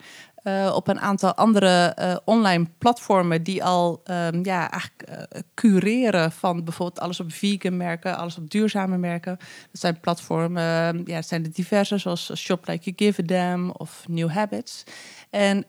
[0.47, 6.33] Eh, op een aantal andere eh, online platformen die al ehm, ja, eigenlijk eh, cureren
[6.33, 9.37] van bijvoorbeeld alles op vegan merken, alles op duurzame merken.
[9.71, 14.05] Dat zijn platformen, ehm, ja, zijn de diverse, zoals Shop Like You Give a of
[14.09, 14.85] New Habits.
[15.31, 15.63] En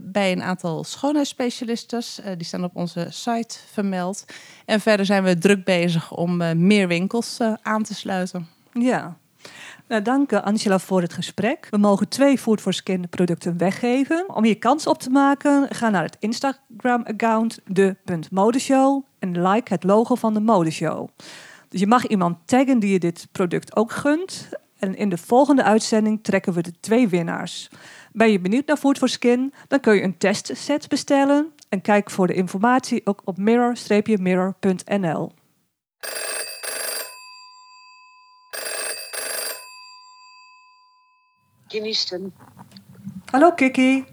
[0.00, 2.02] bij een aantal schoonheidsspecialisten,
[2.38, 4.24] die staan op onze site vermeld.
[4.64, 8.48] En verder zijn we druk bezig om meer winkels aan te sluiten.
[8.72, 9.16] Ja.
[9.88, 11.66] Nou, dank eh, Angela voor het gesprek.
[11.70, 14.34] We mogen twee Food for Skin producten weggeven.
[14.34, 20.14] Om hier kans op te maken, ga naar het Instagram-account de.modeshow en like het logo
[20.14, 21.08] van de modeshow.
[21.68, 24.48] Dus je mag iemand taggen die je dit product ook gunt.
[24.78, 27.70] En in de volgende uitzending trekken we de twee winnaars.
[28.12, 29.52] Ben je benieuwd naar Food for Skin?
[29.68, 31.52] Dan kun je een testset bestellen.
[31.68, 35.32] En kijk voor de informatie ook op mirror-mirror.nl.
[41.72, 42.34] Diensten.
[43.30, 44.04] Hallo Kiki.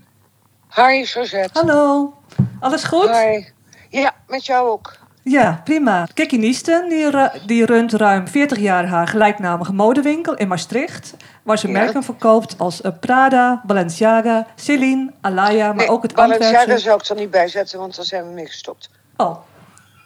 [0.76, 1.60] Hi, Suzette.
[1.60, 2.14] Hallo.
[2.60, 3.10] Alles goed?
[3.10, 3.46] Hi.
[3.90, 4.98] Ja, met jou ook.
[5.24, 6.08] Ja, prima.
[6.14, 7.12] Kiki Niesten die,
[7.46, 11.14] die runt ruim 40 jaar haar gelijknamige modewinkel in Maastricht.
[11.44, 11.74] Waar ze Ja.
[11.74, 16.84] merken verkoopt als eh, Prada, Balenciaga, Celine, Alaya, maar Nee, ook het Balenciaga Antwerpse...
[16.84, 18.90] zou ik er niet bij zetten, want daar zijn we mee gestopt.
[19.18, 19.38] Oh.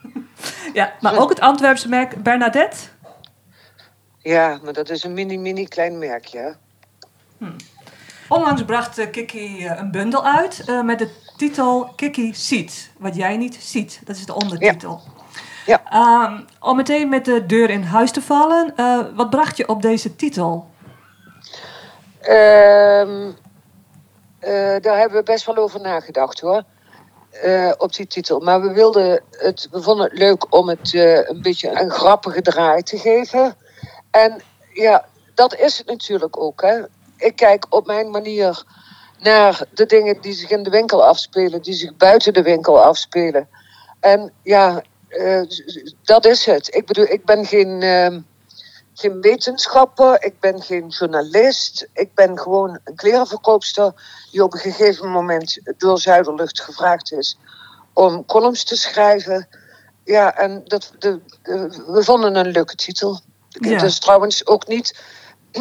[0.73, 2.77] ja, maar ook het Antwerpse merk Bernadette.
[4.17, 6.55] Ja, maar dat is een mini, mini klein merkje.
[7.43, 7.55] Hè.
[8.27, 12.91] Onlangs bracht eh, Kiki eh, een bundel uit eh, met de titel Kiki ziet.
[12.97, 14.01] Wat jij niet ziet.
[14.05, 15.01] Dat is de ondertitel.
[15.65, 15.81] Ja.
[15.89, 18.73] Ehm, om meteen met de deur in huis te vallen.
[19.15, 20.67] wat bracht je op deze titel?
[22.19, 23.31] Ehm,
[24.39, 26.63] eh, daar hebben we best wel over nagedacht hoor.
[27.77, 28.39] Op die titel.
[28.39, 32.83] Maar we wilden het, we vonden het leuk om het een beetje een grappige draai
[32.83, 33.55] te geven.
[34.11, 34.41] En
[34.73, 36.61] ja, dat is het natuurlijk ook.
[36.61, 36.81] Hè.
[37.23, 38.63] Ik kijk op mijn manier
[39.19, 43.47] naar de dingen die zich in de winkel afspelen, die zich buiten de winkel afspelen.
[43.99, 45.41] En ja, eh,
[46.03, 46.75] dat is het.
[46.75, 47.81] Ik bedoel, ik ben geen.
[47.81, 48.19] ehm,
[48.95, 51.87] geen wetenschapper, ik ben geen journalist.
[51.93, 53.93] Ik ben gewoon een klerenverkoopster
[54.31, 57.37] die op een gegeven moment door Zuiderlucht gevraagd is
[57.93, 59.47] om columns te schrijven.
[60.03, 63.19] Ja, en dat, de, de- we vonden een leuke titel.
[63.49, 63.69] Ja.
[63.69, 64.99] Het is trouwens ook niet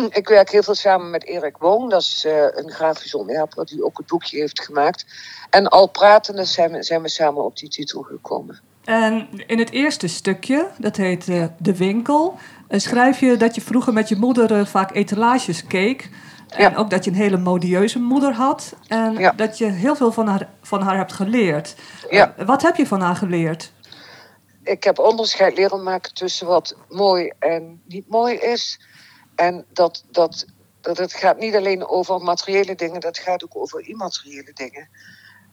[0.21, 1.91] ik werk heel veel samen met Erik Wong.
[1.91, 5.05] Dat is eh, een grafisch ontwerper die ook het boekje heeft gemaakt.
[5.51, 8.61] En al pratende zijn we, zijn we samen op die titel gekomen.
[8.85, 13.61] En in het eerste stukje, dat heet eh, De Winkel, eh, schrijf je dat je
[13.61, 16.11] vroeger met je moeder vaak etalages keek.
[16.49, 16.77] En Ja.
[16.77, 18.73] ook dat je een hele modieuze moeder had.
[18.89, 19.31] En Ja.
[19.33, 21.75] dat je heel veel van haar, van haar hebt geleerd.
[22.11, 22.35] Ja.
[22.47, 23.73] Wat heb je van haar geleerd?
[24.65, 28.81] ik heb onderscheid leren maken tussen wat mooi en niet mooi is.
[29.43, 30.47] En dat, dat,
[30.81, 34.89] dat het gaat niet alleen over materiële dingen, dat gaat ook over immateriële dingen.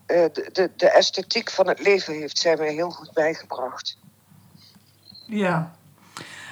[0.05, 3.97] Eh, de, de, de esthetiek van het leven heeft zij mij heel goed bijgebracht.
[5.25, 5.75] Ja.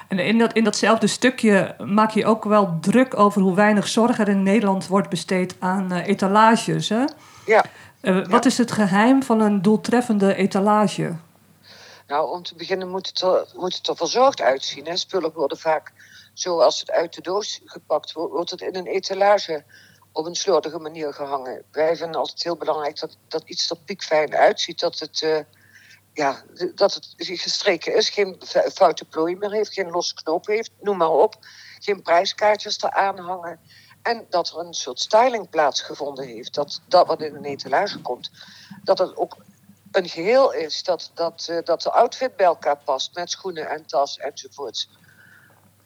[0.08, 4.20] En in, dat, in datzelfde stukje maak je ook wel druk over hoe weinig zorg
[4.20, 6.90] er in Nederland wordt besteed aan eh, etalages.
[6.90, 7.04] Hè?
[7.46, 7.66] Ja,
[8.02, 11.16] Eh, Wat is het geheim van een doeltreffende etalage?
[12.08, 14.86] nou om te beginnen moet het er, moet het er verzorgd uitzien.
[14.86, 14.98] Hè.
[14.98, 15.92] Spullen worden vaak,
[16.40, 19.64] zoals het uit de doos gepakt wordt, wordt het in een etalage
[20.12, 21.64] op een slordige manier gehangen.
[21.72, 25.40] Wij vinden altijd heel belangrijk dat, dat iets er piekfijn uitziet, dat het, eh,
[26.14, 26.44] ja,
[26.76, 28.38] dat het gestreken is, geen
[28.74, 31.36] foute plooi meer heeft, geen losse knoop heeft, noem maar op.
[31.80, 33.60] Geen prijskaartjes eraan hangen.
[34.02, 36.54] En dat er een soort styling plaatsgevonden heeft.
[36.54, 38.32] Dat, dat wat in een etalage komt,
[38.84, 39.38] dat het ook
[39.92, 40.84] een geheel is.
[40.84, 44.90] Dat, dat, eh, dat de outfit bij elkaar past met schoenen en tas enzovoorts.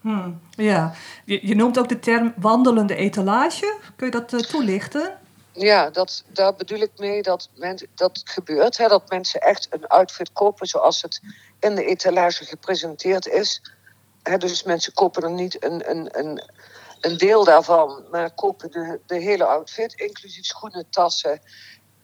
[0.01, 0.93] Hmm, ja,
[1.25, 3.77] je, noemt ook de term wandelende etalage.
[3.95, 5.17] Kun je dat eh, toelichten?
[5.53, 8.77] Ja, dat, daar bedoel ik mee dat men, dat gebeurt.
[8.77, 11.21] Hè, dat mensen echt een outfit kopen zoals het
[11.59, 13.61] in de etalage gepresenteerd is.
[14.23, 16.43] Hè, dus mensen kopen er niet een, een, een,
[17.01, 21.39] een deel daarvan, maar kopen de, de hele outfit, inclusief schoenen, tassen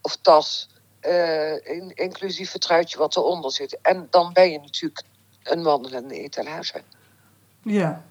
[0.00, 0.68] of tas,
[1.00, 3.78] eh, in- inclusief het truitje wat eronder zit.
[3.82, 5.02] En dan ben je natuurlijk
[5.42, 6.82] een wandelende etalage.
[7.68, 8.02] Ja.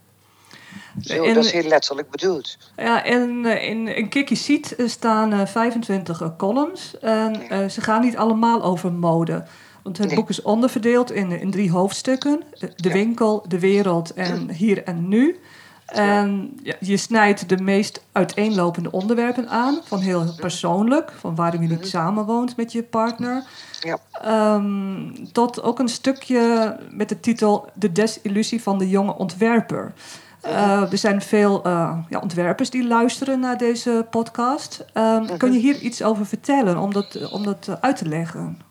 [1.02, 2.58] Zo, dat is heel letterlijk bedoeld.
[2.76, 7.00] Ja, en eh, in, in Kiki Seat eh, staan eh, 25 eh, columns.
[7.00, 9.43] En ze gaan niet allemaal over mode.
[9.84, 10.15] Want het Nee.
[10.15, 12.43] boek is onderverdeeld in, in drie hoofdstukken.
[12.60, 12.93] De, de Ja.
[12.93, 15.39] winkel, de wereld en hier en nu.
[15.88, 19.80] En ja, je snijdt de meest uiteenlopende onderwerpen aan.
[19.84, 23.43] Van heel persoonlijk, van waarom je niet samenwoont met je partner.
[23.80, 23.97] Ja.
[24.12, 29.93] Ehm, tot ook een stukje met de titel De desillusie van de jonge ontwerper.
[30.41, 34.86] Eh, er zijn veel eh, ja, ontwerpers die luisteren naar deze podcast.
[34.93, 38.62] Ehm, Kun je hier iets over vertellen om dat, om dat eh, uit te leggen?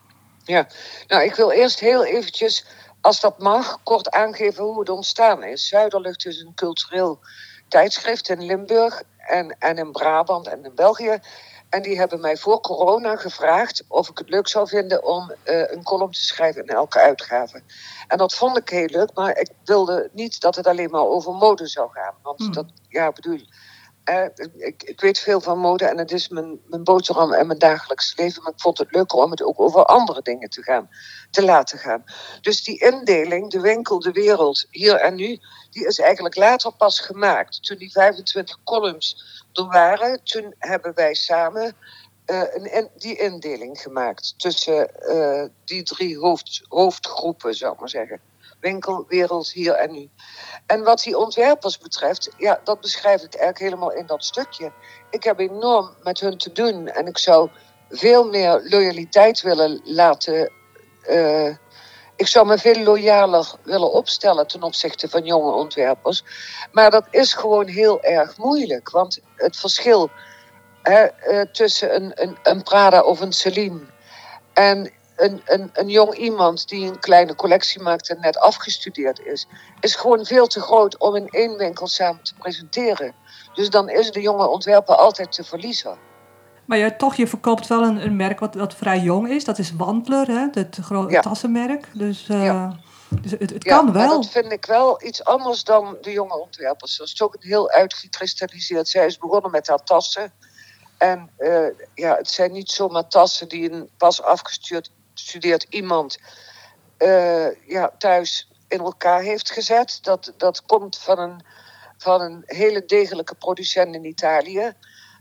[0.45, 0.67] Ja,
[1.07, 2.67] nou, ik wil eerst heel eventjes,
[3.07, 5.69] als dat mag, kort aangeven hoe het ontstaan is.
[5.69, 7.19] Zuiderlucht is een cultureel
[7.69, 11.19] tijdschrift in Limburg en, en in Brabant en in België.
[11.69, 15.71] En die hebben mij voor corona gevraagd of ik het leuk zou vinden om eh,
[15.71, 17.63] een column te schrijven in elke uitgave.
[18.09, 21.33] En dat vond ik heel leuk, maar ik wilde niet dat het alleen maar over
[21.33, 22.15] mode zou gaan.
[22.23, 22.53] Want Hmm.
[22.53, 23.41] dat, ja, bedoel,
[24.57, 28.43] ik, weet veel van mode en het is mijn, mijn boterham en mijn dagelijks leven.
[28.43, 30.89] Maar ik vond het leuker om het ook over andere dingen te, gaan,
[31.31, 32.05] te laten gaan.
[32.41, 35.39] Dus die indeling, de winkel, de wereld, hier en nu,
[35.71, 37.63] die is eigenlijk later pas gemaakt.
[37.63, 41.77] Toen die 25 columns er waren, toen hebben wij samen
[42.25, 44.35] eh, een, die indeling gemaakt.
[44.37, 48.21] Tussen eh, die drie hoofd, hoofdgroepen, zou ik maar zeggen.
[48.67, 50.11] Winkel, wereld, hier en nu.
[50.67, 54.73] En wat die ontwerpers betreft, ja, dat beschrijf ik eigenlijk helemaal in dat stukje.
[55.11, 57.51] Ik heb enorm met hun te doen en ik zou
[57.91, 60.51] veel meer loyaliteit willen laten.
[61.03, 61.55] eh,
[62.17, 66.25] ik zou me veel loyaler willen opstellen ten opzichte van jonge ontwerpers.
[66.73, 68.91] Maar dat is gewoon heel erg moeilijk.
[68.91, 70.11] Want het verschil
[70.83, 73.81] hè, eh, tussen een, een, een Prada of een Celine
[74.53, 79.47] en een, een, een jong iemand die een kleine collectie maakt en net afgestudeerd is,
[79.81, 83.15] is gewoon veel te groot om in één winkel samen te presenteren.
[83.55, 85.97] Dus dan is de jonge ontwerper altijd te verliezer.
[86.65, 89.45] Maar ja, toch, je verkoopt wel een, een merk wat, wat vrij jong is.
[89.45, 90.47] Dat is Wandler, hè?
[90.51, 91.21] het grote Ja.
[91.21, 91.89] tassenmerk.
[91.93, 92.77] Dus, eh, Ja.
[93.21, 94.09] dus het, het Ja, kan wel.
[94.09, 96.97] dat vind ik wel iets anders dan de jonge ontwerpers.
[96.97, 98.89] Dat is toch een heel uitgekristalliseerd.
[98.89, 100.33] Zij is begonnen met haar tassen.
[100.99, 106.19] En eh, ja, het zijn niet zomaar tassen die een pas afgestudeerd gestudeerd iemand
[106.97, 109.99] eh, ja, thuis in elkaar heeft gezet.
[110.03, 111.45] Dat, dat komt van een,
[111.99, 114.73] van een hele degelijke producent in Italië.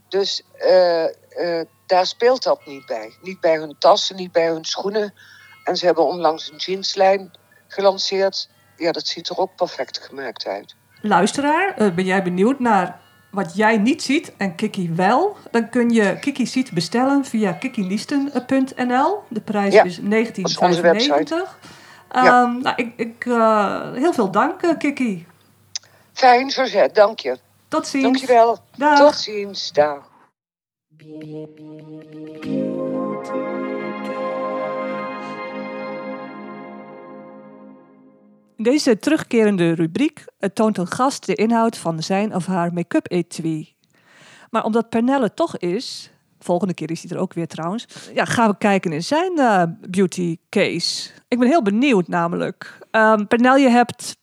[0.09, 3.17] Dus eh, eh, daar speelt dat niet bij.
[3.21, 5.13] Niet bij hun tassen, niet bij hun schoenen.
[5.63, 7.31] En ze hebben onlangs een jeanslijn
[7.67, 8.49] gelanceerd.
[8.77, 10.75] Ja, dat ziet er ook perfect gemaakt uit.
[11.01, 13.01] Luisteraar, ben jij benieuwd naar
[13.35, 15.37] wat jij niet ziet en Kiki wel?
[15.51, 19.23] Dan kun je Kiki Ziet bestellen via kikinisten.nl.
[19.27, 21.59] De prijs Ja, is dat is onze 1995.
[22.11, 22.23] Ja.
[22.25, 25.25] Ehm, nou, ik, ik, eh, heel veel dank, eh, Kiki.
[26.13, 27.37] Fijn verzet, dank je.
[27.67, 28.03] Tot ziens.
[28.03, 28.57] Dankjewel.
[28.77, 28.99] Dag.
[28.99, 29.71] Tot ziens.
[29.71, 30.13] Dag.
[38.57, 43.75] Deze terugkerende rubriek toont een gast de inhoud van zijn of haar make-up etui.
[44.49, 48.49] Maar omdat Pernelle toch is, volgende keer is hij er ook weer trouwens, ja, gaan
[48.49, 51.09] we kijken in zijn eh, beauty case.
[51.27, 52.77] Ik ben heel benieuwd namelijk.
[52.91, 54.17] Um, je hebt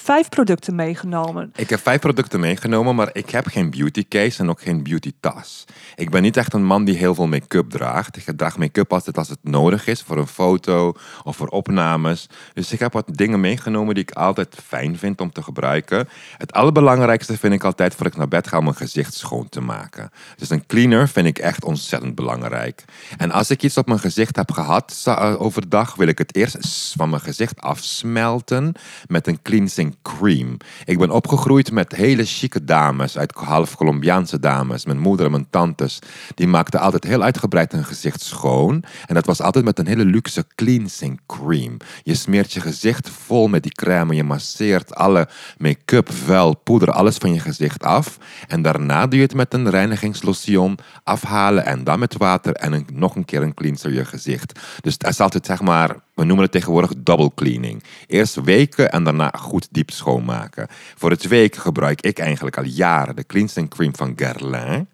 [0.00, 1.52] vijf producten meegenomen.
[1.56, 5.12] Ik heb vijf producten meegenomen, maar ik heb geen beauty case en ook geen beauty
[5.20, 5.64] tas.
[5.96, 8.16] Ik ben niet echt een man die heel veel make-up draagt.
[8.16, 10.94] Ik draag make-up altijd als het nodig is voor een foto
[11.24, 12.28] of voor opnames.
[12.54, 16.08] Dus ik heb wat dingen meegenomen die ik altijd fijn vind om te gebruiken.
[16.36, 19.60] Het allerbelangrijkste vind ik altijd voor ik naar bed ga om mijn gezicht schoon te
[19.60, 20.10] maken.
[20.36, 22.84] Dus een cleaner vind ik echt ontzettend belangrijk.
[23.16, 26.94] En als ik iets op mijn gezicht heb gehad eh, overdag, wil ik het eerst
[26.96, 28.72] van mijn gezicht afsmelten
[29.06, 30.56] met een cleansing cream.
[30.84, 34.84] Ik ben opgegroeid met hele chique dames, uit half Colombiaanse dames.
[34.84, 35.98] Mijn moeder en mijn tantes,
[36.34, 38.84] die maakten altijd heel uitgebreid hun gezicht schoon.
[39.06, 41.76] En dat was altijd met een hele luxe cleansing cream.
[42.02, 44.14] Je smeert je gezicht vol met die crème.
[44.14, 45.28] Je masseert alle
[45.58, 48.18] make-up, vuil, poeder, alles van je gezicht af.
[48.46, 53.16] En daarna doe je het met een reinigingslotion afhalen en dan met water en nog
[53.16, 54.60] een keer een cleanser je gezicht.
[54.80, 57.82] Dus het is altijd zeg maar, we noemen het tegenwoordig double cleaning.
[58.06, 60.66] Eerst weken en daarna goed diep schoonmaken.
[60.96, 64.88] Voor het weken gebruik ik eigenlijk al jaren de cleansing cream van Guerlain.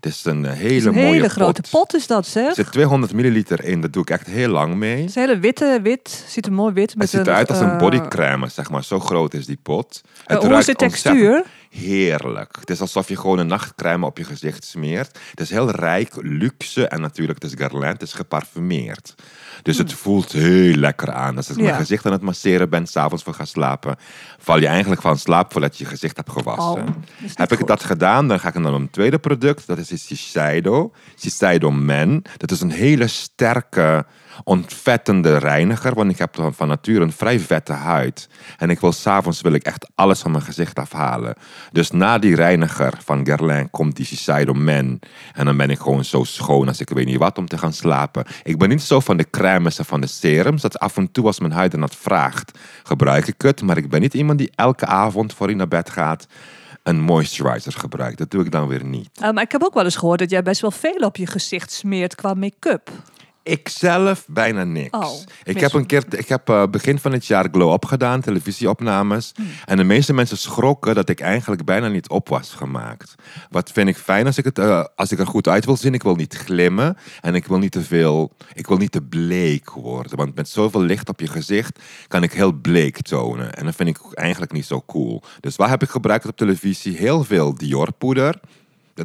[0.00, 1.94] Het is een eh, hele is een mooie hele grote pot.
[1.94, 2.48] is dat, zeg.
[2.48, 5.00] Er zit 200 milliliter in, dat doe ik echt heel lang mee.
[5.00, 6.24] Het is een hele witte, wit.
[6.28, 6.94] Ziet er mooi wit.
[6.94, 8.84] Met Het ziet eruit als een eh, bodycrème, zeg maar.
[8.84, 10.00] Zo groot is die pot.
[10.26, 11.44] eh, hoe is de ontzettend textuur?
[11.70, 12.56] Heerlijk.
[12.60, 15.18] Het is alsof je gewoon een nachtcrème op je gezicht smeert.
[15.30, 19.14] Het is heel rijk, luxe en natuurlijk, het is Guerlain, het is geparfumeerd.
[19.62, 21.36] Dus het voelt heel lekker aan.
[21.36, 21.64] Als ik Hmm.
[21.64, 21.70] Ja.
[21.70, 23.96] mijn gezicht aan het masseren ben, s'avonds voor gaan slapen,
[24.38, 26.82] val je eigenlijk van slaap voordat je je gezicht hebt gewassen.
[26.82, 26.94] Oh,
[27.34, 29.66] Heb ik dat gedaan, dan ga ik naar mijn tweede product.
[29.66, 30.92] Dat is Shiseido.
[31.18, 32.22] Shiseido Men.
[32.36, 34.06] Dat is een hele sterke,
[34.44, 35.94] ontvettende reiniger.
[35.94, 38.28] Want ik heb van- van nature een vrij vette huid.
[38.56, 41.34] En ik wil s'avonds wil ik echt alles van mijn gezicht afhalen.
[41.72, 45.00] Dus na die reiniger van Guerlain komt die Shiseido Men.
[45.34, 47.72] En dan ben ik gewoon zo schoon als ik weet niet wat om te gaan
[47.72, 48.24] slapen.
[48.42, 50.62] Ik ben niet zo van de crèmes en van de serums.
[50.62, 53.62] Dat af en toe als mijn huid er dat vraagt, gebruik ik het.
[53.62, 56.26] Maar ik ben niet iemand die elke avond voor hij naar bed gaat
[56.82, 58.18] een moisturizer gebruikt.
[58.18, 59.08] Dat doe ik dan weer niet.
[59.20, 61.26] Eh, maar ik heb ook wel eens gehoord dat jij best wel veel op je
[61.26, 62.90] gezicht smeert qua make-up.
[63.48, 64.98] Ik zelf bijna niks.
[64.98, 68.20] Oh, ik heb een keer, ik heb eh, begin van het jaar glow up gedaan,
[68.20, 69.32] televisieopnames.
[69.36, 69.46] Hmm.
[69.64, 73.14] En de meeste mensen schrokken dat ik eigenlijk bijna niet op was gemaakt.
[73.50, 75.94] Wat vind ik fijn als ik, het, eh, als ik er goed uit wil zien.
[75.94, 79.70] Ik wil niet glimmen en ik wil niet te veel, ik wil niet te bleek
[79.70, 80.16] worden.
[80.16, 81.78] Want met zoveel licht op je gezicht
[82.08, 83.54] kan ik heel bleek tonen.
[83.54, 85.22] En dat vind ik eigenlijk niet zo cool.
[85.40, 86.96] Dus wat heb ik gebruikt op televisie?
[86.96, 88.40] Heel veel Dior poeder.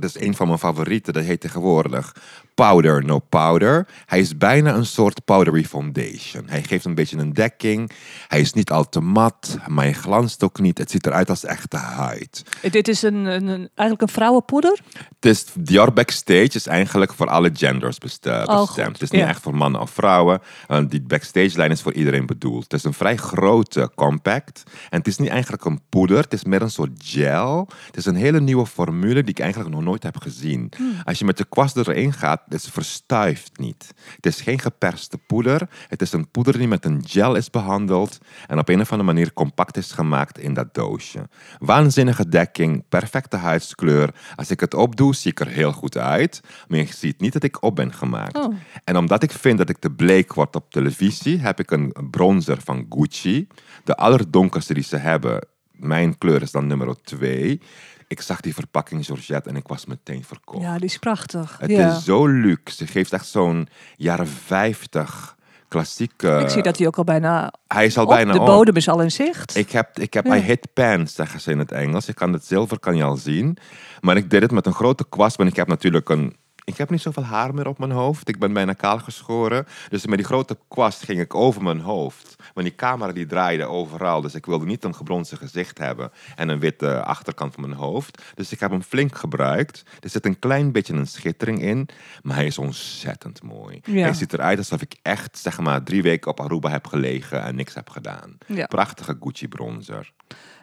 [0.01, 1.13] Dat is een van mijn favorieten.
[1.13, 2.15] Dat heet tegenwoordig
[2.55, 3.87] Powder No Powder.
[4.05, 6.43] Hij is bijna een soort powdery foundation.
[6.45, 7.91] Hij geeft een beetje een dekking.
[8.27, 10.77] Hij is niet al te mat, maar hij glanst ook niet.
[10.77, 12.43] Het ziet eruit als echte huid.
[12.61, 14.79] Eh, Dit is een, een, een- eigenlijk een vrouwenpoeder.
[15.19, 18.67] Het is, Dior Backstage is eigenlijk voor alle genders best- eh, Oh, bestemd.
[18.87, 18.93] goed.
[18.93, 19.27] Het is niet Ja.
[19.27, 20.41] echt voor mannen of vrouwen.
[20.67, 22.63] Want die Backstage-lijn is voor iedereen bedoeld.
[22.63, 24.63] Het is een vrij grote compact.
[24.89, 26.17] En het is niet eigenlijk een poeder.
[26.17, 27.67] Het is meer een soort gel.
[27.85, 30.71] Het is een hele nieuwe formule die ik eigenlijk nog nooit heb gezien.
[30.77, 30.93] Hmm.
[31.03, 33.93] Als je met de kwast erin gaat, het verstuift niet.
[34.15, 35.69] Het is geen geperste poeder.
[35.87, 38.17] Het is een poeder die met een gel is behandeld.
[38.47, 41.29] En op een of andere manier compact is gemaakt in dat doosje.
[41.59, 44.13] Waanzinnige dekking, perfecte huidskleur.
[44.35, 46.41] Als ik het opdoe, zie ik er heel goed uit.
[46.67, 48.37] Maar je ziet niet dat ik op ben gemaakt.
[48.37, 48.55] Oh.
[48.83, 52.61] En omdat ik vind dat ik te bleek word op televisie, heb ik een bronzer
[52.61, 53.47] van Gucci.
[53.83, 55.47] De allerdonkerste die ze hebben.
[55.71, 57.61] Mijn kleur is dan nummer 2.
[58.07, 60.61] Ik zag die verpakking Georgette en ik was meteen verkocht.
[60.63, 61.57] Ja, die is prachtig.
[61.59, 61.91] Het ja.
[61.91, 62.75] is zo luxe.
[62.75, 65.35] Ze geeft echt zo'n jaren 50
[65.67, 66.39] klassieke.
[66.41, 68.09] Ik zie dat hij ook al bijna, Hij is al op.
[68.09, 68.45] bijna De op.
[68.45, 69.55] bodem is al in zicht.
[69.55, 70.35] Ik heb, ik heb Ja.
[70.35, 72.07] I hit pans, zeggen ze in het Engels.
[72.07, 73.57] Ik kan het zilver kan je al zien.
[74.01, 76.35] Maar ik deed het met een grote kwast, want ik heb natuurlijk een...
[76.65, 78.27] Ik heb niet zoveel haar meer op mijn hoofd.
[78.29, 79.65] Ik ben bijna kaal geschoren.
[79.89, 82.35] Dus met die grote kwast ging ik over mijn hoofd.
[82.53, 84.21] Want die camera die draaide overal.
[84.21, 86.11] Dus ik wilde niet een gebronzen gezicht hebben.
[86.35, 88.21] En een witte achterkant van mijn hoofd.
[88.35, 89.83] Dus ik heb hem flink gebruikt.
[89.99, 91.87] Er zit een klein beetje een schittering in.
[92.21, 93.79] Maar hij is ontzettend mooi.
[93.83, 94.01] Ja.
[94.03, 97.55] Hij ziet eruit alsof ik echt, zeg maar, drie weken op Aruba heb gelegen en
[97.55, 98.37] niks heb gedaan.
[98.47, 98.65] Ja.
[98.65, 100.11] Prachtige Gucci bronzer.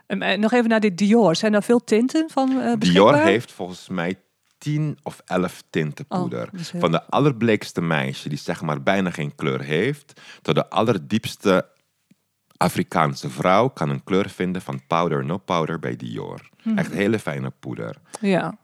[0.07, 1.37] En, eh, nog even naar dit Dior.
[1.37, 4.19] Zijn er veel tinten van eh Dior heeft volgens mij
[4.59, 6.49] 10 of 11 tinten poeder.
[6.53, 11.69] heel- Van de allerbleekste meisje die zeg maar bijna geen kleur heeft, tot de allerdiepste
[12.61, 16.49] Afrikaanse vrouw kan een kleur vinden van powder no powder bij Dior.
[16.77, 17.97] Echt hele fijne poeder.
[18.21, 18.59] Ja.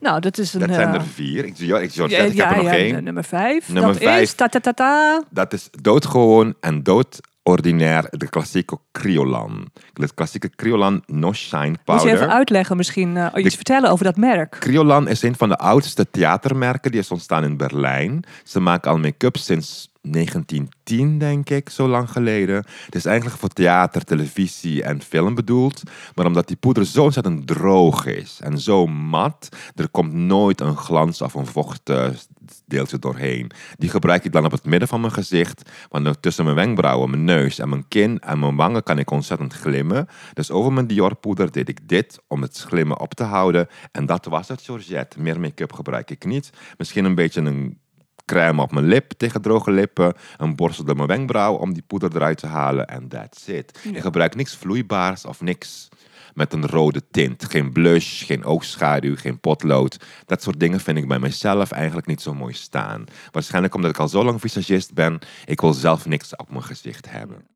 [0.00, 0.60] Nou, dat is een...
[0.60, 1.44] Dat zijn eh, er vier.
[1.44, 3.04] Ik, ik, ja, zegt, ik heb er nog ja, één.
[3.04, 3.68] nummer vijf.
[3.68, 4.22] Nummer dat vijf.
[4.22, 4.34] is...
[4.34, 5.22] Ta, ta, ta, ta.
[5.30, 9.70] Dat is doodgewoon en doodordinair de klassieke Criolan.
[9.92, 12.14] De klassieke Criolan No Shine Moet je Powder.
[12.14, 14.56] even uitleggen misschien, eh, iets vertellen over dat merk?
[14.60, 16.90] Criolan is een van de oudste theatermerken.
[16.90, 18.24] Die is ontstaan in Berlijn.
[18.44, 22.64] Ze maken al make-up sinds 1910, denk ik, zo lang geleden.
[22.84, 25.82] Het is eigenlijk voor theater, televisie en film bedoeld.
[26.14, 30.76] Maar omdat die poeder zo ontzettend droog is en zo mat, er komt nooit een
[30.76, 33.50] glans of een vochtdeeltje doorheen.
[33.76, 35.70] Die gebruik ik dan op het midden van mijn gezicht.
[35.88, 39.52] Want tussen mijn wenkbrauwen, mijn neus en mijn kin en mijn wangen kan ik ontzettend
[39.52, 40.06] glimmen.
[40.34, 43.68] Dus over mijn Dior poeder deed ik dit om het glimmen op te houden.
[43.92, 45.20] En dat was het, Georgette.
[45.20, 46.50] Meer make-up gebruik ik niet.
[46.76, 47.78] Misschien een beetje een
[48.26, 50.14] crème op mijn lip tegen droge lippen.
[50.36, 52.86] Een borstel door mijn wenkbrauw om die poeder eruit te halen.
[52.86, 53.80] En that's it.
[53.92, 55.88] Ik gebruik niks vloeibaars of niks
[56.34, 57.44] met een rode tint.
[57.44, 59.96] Geen blush, geen oogschaduw, geen potlood.
[60.26, 63.04] Dat soort dingen vind ik bij mezelf eigenlijk niet zo mooi staan.
[63.30, 65.18] Waarschijnlijk omdat ik al zo lang visagist ben.
[65.44, 67.46] Ik wil zelf niks op mijn gezicht hebben.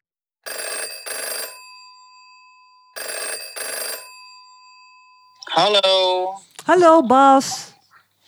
[5.51, 7.73] Hallo, Hallo Bas.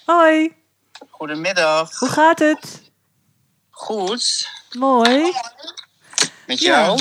[0.04, 0.52] Hoi,
[1.10, 1.98] goedemiddag.
[1.98, 2.90] hoe gaat het?
[3.70, 4.48] Goed,
[4.78, 5.32] Mooi.
[6.46, 6.98] met jou?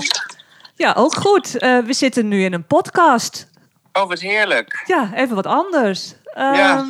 [0.76, 1.58] Ja, ook goed.
[1.58, 3.47] Eh, we zitten nu in een podcast.
[3.93, 4.84] Oh, wat heerlijk.
[4.88, 6.14] Ja, even wat anders.
[6.24, 6.86] Ehm, Ja.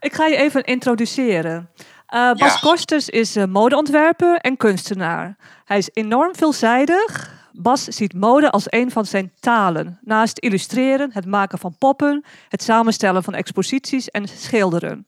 [0.00, 1.70] Ik ga je even introduceren.
[2.06, 2.58] Eh, Bas Ja.
[2.60, 5.36] Kosters is eh, modeontwerper en kunstenaar.
[5.64, 7.32] Hij is enorm veelzijdig.
[7.52, 9.98] Bas ziet mode als een van zijn talen.
[10.02, 15.06] Naast illustreren, het maken van poppen, het samenstellen van exposities en schilderen.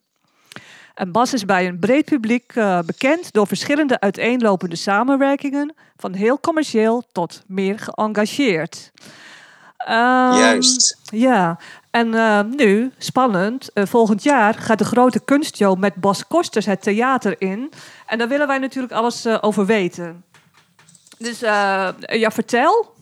[0.97, 6.41] En Bas is bij een breed publiek eh, bekend door verschillende uiteenlopende samenwerkingen, van heel
[6.41, 8.93] commercieel tot meer geëngageerd.
[9.77, 10.99] Ehm, Juist.
[11.03, 11.59] Ja,
[11.91, 16.83] en eh, nu, spannend, eh, volgend jaar gaat de grote kunstshow met Bas Kosters het
[16.83, 17.73] theater in.
[18.07, 20.25] En daar willen wij natuurlijk alles over weten.
[21.19, 22.95] Dus eh, ja, vertel.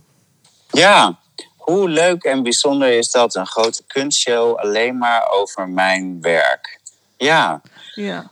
[0.71, 1.19] Ja,
[1.57, 3.35] hoe leuk en bijzonder is dat?
[3.35, 6.81] Een grote kunstshow alleen maar over mijn werk.
[7.17, 7.61] Ja,
[7.95, 8.31] Ja.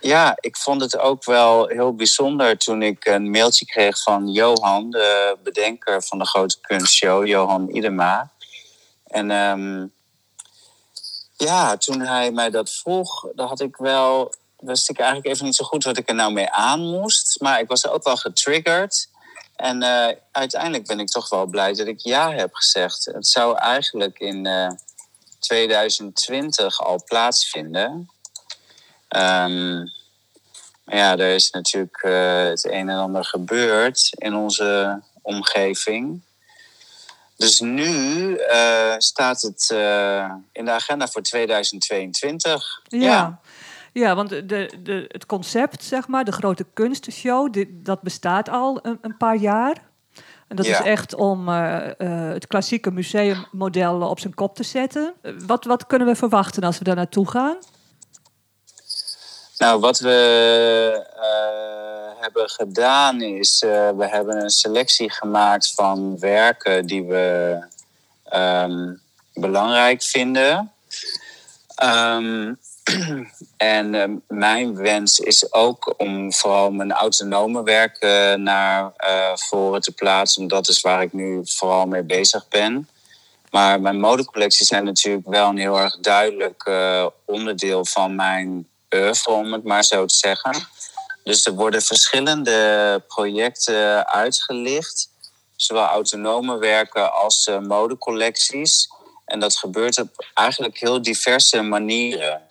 [0.00, 4.90] ja, ik vond het ook wel heel bijzonder toen ik een mailtje kreeg van Johan,
[4.90, 8.32] de bedenker van de grote kunstshow, Johan Idema.
[9.06, 9.86] En ehm,
[11.36, 15.54] ja, toen hij mij dat vroeg, dan had ik wel, wist ik eigenlijk even niet
[15.54, 17.40] zo goed wat ik er nou mee aan moest.
[17.40, 19.08] Maar ik was ook wel getriggerd.
[19.56, 23.04] En eh, uiteindelijk ben ik toch wel blij dat ik ja heb gezegd.
[23.04, 24.70] Het zou eigenlijk in eh,
[25.38, 28.10] 2020 al plaatsvinden.
[30.84, 36.20] Maar ja, er is natuurlijk eh, het een en ander gebeurd in onze omgeving.
[37.36, 42.80] Dus nu eh, staat het eh, in de agenda voor 2022.
[42.88, 43.38] Ja.
[43.92, 44.44] Ja, want de,
[44.82, 49.36] de, het concept, zeg maar, de grote kunstshow, dit, dat bestaat al een, een paar
[49.36, 49.76] jaar.
[50.48, 50.78] En dat Ja.
[50.78, 55.14] is echt om het klassieke museummodel op zijn kop te zetten.
[55.46, 57.56] Wat, wat kunnen we verwachten als we daar naartoe gaan?
[59.58, 66.86] Nou, wat we eh, hebben gedaan is, eh, we hebben een selectie gemaakt van werken
[66.86, 67.58] die we
[68.24, 68.94] ehm,
[69.32, 70.72] belangrijk vinden.
[71.74, 72.54] Ehm,
[73.56, 78.92] en eh, mijn wens is ook om vooral mijn autonome werken naar
[79.34, 80.38] voren te plaatsen.
[80.38, 82.88] Want dat is waar ik nu vooral mee bezig ben.
[83.50, 86.70] Maar mijn modecollecties zijn natuurlijk wel een heel erg duidelijk
[87.24, 88.68] onderdeel van mijn
[89.26, 90.68] om het maar zo te zeggen.
[91.24, 95.08] Dus er worden verschillende projecten uitgelicht.
[95.56, 98.88] Zowel autonome werken als eh, modecollecties.
[99.24, 102.42] En dat gebeurt op eigenlijk heel diverse manieren.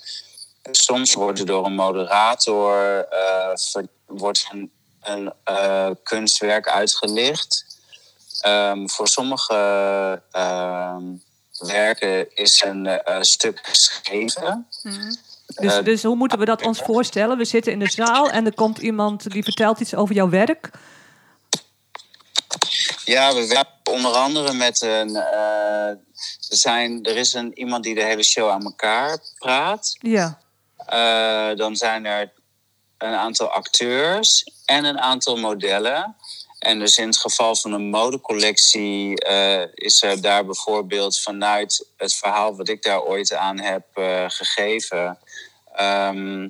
[0.72, 4.72] Soms wordt er door een moderator eh, wordt een,
[5.02, 7.66] een eh, kunstwerk uitgelicht.
[8.39, 9.56] Ehm, voor sommige
[10.32, 11.04] ehm,
[11.58, 14.68] werken is een stuk geschreven.
[15.46, 17.38] Dus, Eh, dus hoe moeten we dat ons voorstellen?
[17.38, 20.70] We zitten in de zaal en er komt iemand die vertelt iets over jouw werk.
[23.06, 25.16] Ja, we werken onder andere met een.
[25.16, 25.98] eh, er,
[26.60, 29.96] zijn, er is een, iemand die de hele show aan elkaar praat.
[30.00, 30.41] Ja,
[30.86, 32.32] Eh, dan zijn er
[32.98, 36.16] een aantal acteurs en een aantal modellen.
[36.64, 42.14] En dus in het geval van een modecollectie eh, is er daar bijvoorbeeld vanuit het
[42.16, 45.20] verhaal wat ik daar ooit aan heb eh, gegeven.
[45.76, 46.49] ehm,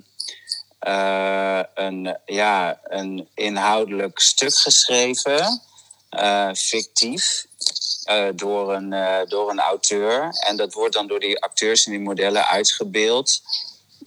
[0.78, 5.62] eh, een, ja, een inhoudelijk stuk geschreven.
[6.54, 7.46] fictief.
[8.34, 8.94] door, een,
[9.28, 10.28] door een auteur.
[10.46, 13.42] En dat wordt dan door die acteurs en die modellen uitgebeeld.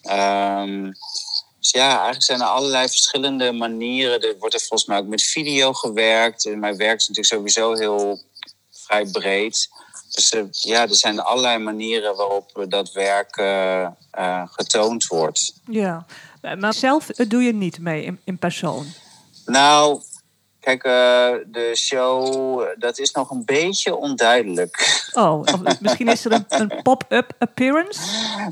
[0.01, 0.93] Dus
[1.78, 4.21] ja, eigenlijk zijn er allerlei verschillende manieren.
[4.21, 6.45] Er wordt er volgens mij ook met video gewerkt.
[6.45, 8.21] En mijn werk is natuurlijk sowieso heel
[8.71, 9.69] vrij breed.
[10.11, 15.53] Dus eh, ja, er zijn allerlei manieren waarop dat werk eh, eh, getoond wordt.
[15.65, 16.05] Ja.
[16.57, 18.86] Maar zelf doe je niet mee in, in persoon.
[19.45, 20.01] Nou,
[20.68, 25.05] kijk, eh, de show, dat is nog een beetje onduidelijk.
[25.13, 25.43] Oh,
[25.80, 27.99] misschien is er een, een pop-up appearance?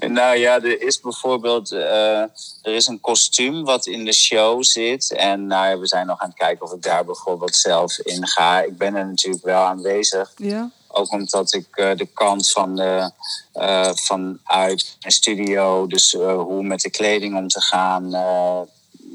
[0.08, 2.22] nou ja, er is bijvoorbeeld eh,
[2.62, 5.12] er is een kostuum wat in de show zit.
[5.12, 8.28] En nou, ja, we zijn nog aan het kijken of ik daar bijvoorbeeld zelf in
[8.28, 8.62] ga.
[8.62, 10.34] Ik ben er natuurlijk wel aanwezig.
[10.36, 10.70] Ja.
[10.88, 13.12] Ook omdat ik eh, de kant van de,
[13.96, 18.10] vanuit mijn studio, dus hoe met de kleding om te gaan,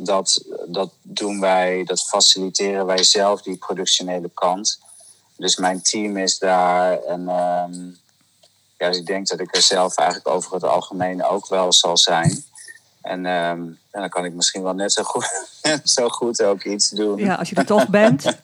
[0.05, 4.81] dat, dat doen wij, dat faciliteren wij zelf, die productionele kant.
[5.37, 7.75] Dus mijn team is daar en ehm,
[8.79, 11.97] ja, dus ik denk dat ik er zelf eigenlijk over het algemeen ook wel zal
[11.97, 12.45] zijn.
[13.03, 15.49] En, ehm, en dan kan ik misschien wel net zo goed,
[15.85, 17.19] zo goed ook iets doen.
[17.19, 18.23] Ja, als je er toch bent.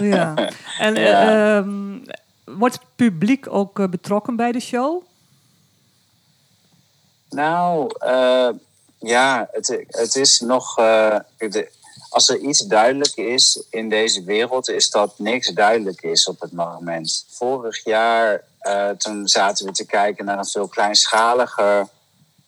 [0.00, 0.34] ja.
[0.78, 1.56] En eh, Ja.
[1.56, 1.98] ehm,
[2.44, 5.02] wordt het publiek ook eh, betrokken bij de show?
[7.30, 8.48] Nou, eh,
[9.00, 10.78] ja, het, het is nog.
[10.78, 11.70] eh, de-
[12.10, 16.52] als er iets duidelijk is in deze wereld, is dat niks duidelijk is op het
[16.52, 17.24] moment.
[17.28, 21.88] Vorig jaar, eh, toen zaten we te kijken naar een veel kleinschaliger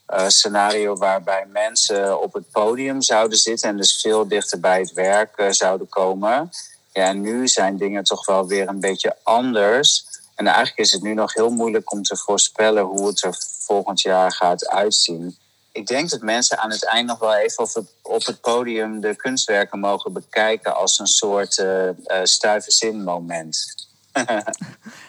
[0.06, 4.92] eh, scenario waarbij mensen op het podium zouden zitten en dus veel dichter bij het
[4.92, 6.50] werk zouden komen.
[6.92, 10.04] Ja, en nu zijn dingen toch wel weer een beetje anders.
[10.34, 14.00] En eigenlijk is het nu nog heel moeilijk om te voorspellen hoe het er volgend
[14.00, 15.36] jaar gaat uitzien.
[15.72, 19.00] Ik denk dat mensen aan het eind nog wel even op het, op het podium
[19.00, 23.74] de kunstwerken mogen bekijken als een soort eh eh, stuive zin moment.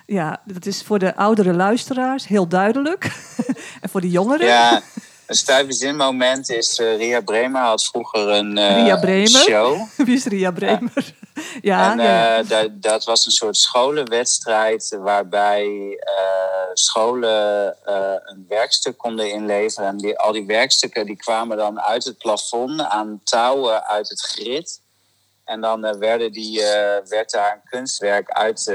[0.06, 3.04] Ja, dat is voor de oudere luisteraars heel duidelijk.
[3.82, 4.48] en voor de jongeren?
[4.48, 4.82] Ja,
[5.26, 6.80] een moment is...
[6.80, 9.28] eh, Ria Bremer had vroeger een, eh, Ria Bremer?
[9.30, 9.82] show.
[10.06, 11.14] Wie is Ria Bremer?
[11.62, 12.38] Ja, en ja.
[12.38, 15.98] eh, dat, dat was een soort scholenwedstrijd waarbij
[16.74, 17.76] scholen
[18.26, 19.88] een werkstuk konden inleveren.
[19.88, 24.22] En die, al die werkstukken die kwamen dan uit het plafond aan touwen uit het
[24.22, 24.82] grid.
[25.46, 26.62] En dan werden die,
[27.08, 28.74] werd daar een kunstwerk uit,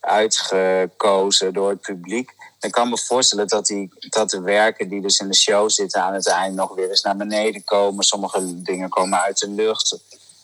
[0.00, 2.34] uitgekozen door het publiek.
[2.64, 6.02] Ik kan me voorstellen dat, die, dat de werken die dus in de show zitten
[6.02, 8.04] aan het eind nog weer eens naar beneden komen.
[8.04, 9.98] Sommige dingen komen uit de lucht.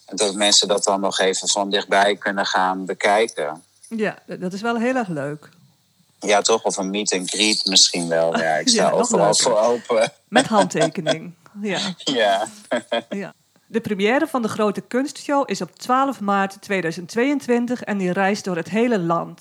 [0.07, 3.63] En dat mensen dat dan nog even van dichtbij kunnen gaan bekijken.
[3.89, 5.49] ja, dat is wel heel erg leuk.
[6.21, 6.63] Ja, toch?
[6.63, 8.39] Of een meet and greet misschien wel.
[8.39, 10.13] Ja, ik sta Ja, overal voor open.
[10.29, 11.35] Met handtekening.
[11.63, 11.95] ja.
[12.05, 12.49] Ja.
[13.09, 13.35] Ja.
[13.67, 18.57] De première van de Grote Kunstshow is op 12 maart 2022 en die reist door
[18.57, 19.41] het hele land.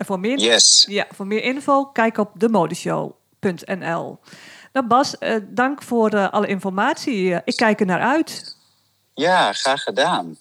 [0.00, 0.86] En voor meer, Yes.
[0.88, 4.18] ja, voor meer info, kijk op demodeshow.nl.
[4.72, 7.34] Nou Bas, eh, dank voor eh, alle informatie.
[7.34, 8.56] Eh, ik kijk er naar uit.
[9.14, 10.36] Ja, graag gedaan.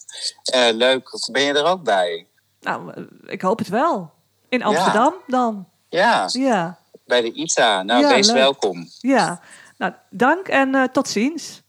[0.73, 1.09] Leuk.
[1.31, 2.27] Ben je er ook bij?
[2.61, 4.11] Nou, ik hoop het wel.
[4.49, 5.67] In Amsterdam dan.
[5.89, 7.83] Ja, Ja, bij de ITA.
[7.83, 8.35] Nou, Ja, wees leuk.
[8.35, 8.87] welkom.
[8.99, 9.41] ja.
[9.77, 11.61] Nou, dank en tot ziens.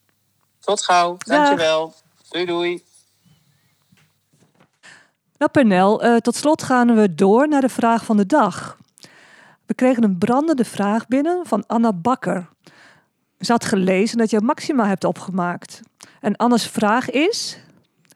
[0.61, 1.17] Tot gauw.
[1.19, 1.95] Dankjewel.
[2.29, 2.85] Doei doei.
[5.41, 8.77] Nou, Pernel, eh, tot slot gaan we door naar de vraag van de dag.
[9.67, 12.49] We kregen een brandende vraag binnen van Anna Bakker.
[13.39, 15.81] Ze had gelezen dat je Maxima hebt opgemaakt.
[16.21, 17.59] En Anna's vraag is,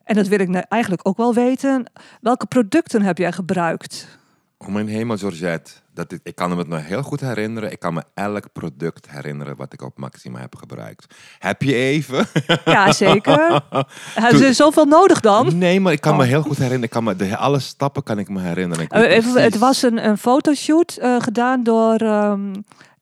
[0.03, 4.19] en dat wil ik nou eigenlijk ook wel weten, welke producten heb jij gebruikt?
[4.67, 5.71] Oh mijn hemel, Georgette.
[5.95, 7.73] Dat ik, ik kan me het nog heel goed herinneren.
[7.73, 11.15] Ik kan me elk product herinneren wat ik op Maxima heb gebruikt.
[11.39, 12.27] Heb je even?
[12.65, 13.63] Ja, zeker.
[14.15, 15.59] Hebben ze zoveel nodig dan?
[15.59, 16.29] Nee, maar ik kan me Oh.
[16.29, 16.83] heel goed herinneren.
[16.85, 18.85] Ik kan me, de, alle stappen kan ik me herinneren.
[18.85, 22.53] Ik Eh, even, het was een, een fotoshoot eh, gedaan door ehm,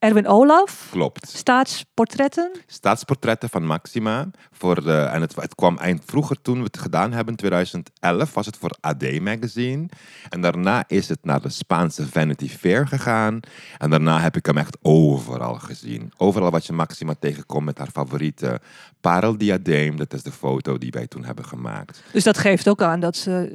[0.02, 0.88] Erwin Olaf.
[0.90, 1.28] Klopt.
[1.28, 2.50] Staatsportretten.
[2.66, 4.30] Staatsportretten van Maxima.
[4.52, 8.46] Voor de, en het, het kwam eind vroeger toen we het gedaan hebben, 2011, was
[8.46, 9.88] het voor AD Magazine.
[10.28, 13.40] En daarna is het naar de Spaanse Vanity Fair gegaan.
[13.78, 16.12] En daarna heb ik hem echt overal gezien.
[16.16, 18.60] Overal wat je Maxima tegenkomt met haar favoriete
[19.00, 19.96] pareldiadeem.
[19.96, 22.02] Dat is de foto die wij toen hebben gemaakt.
[22.12, 23.52] Dus dat geeft ook aan dat ze,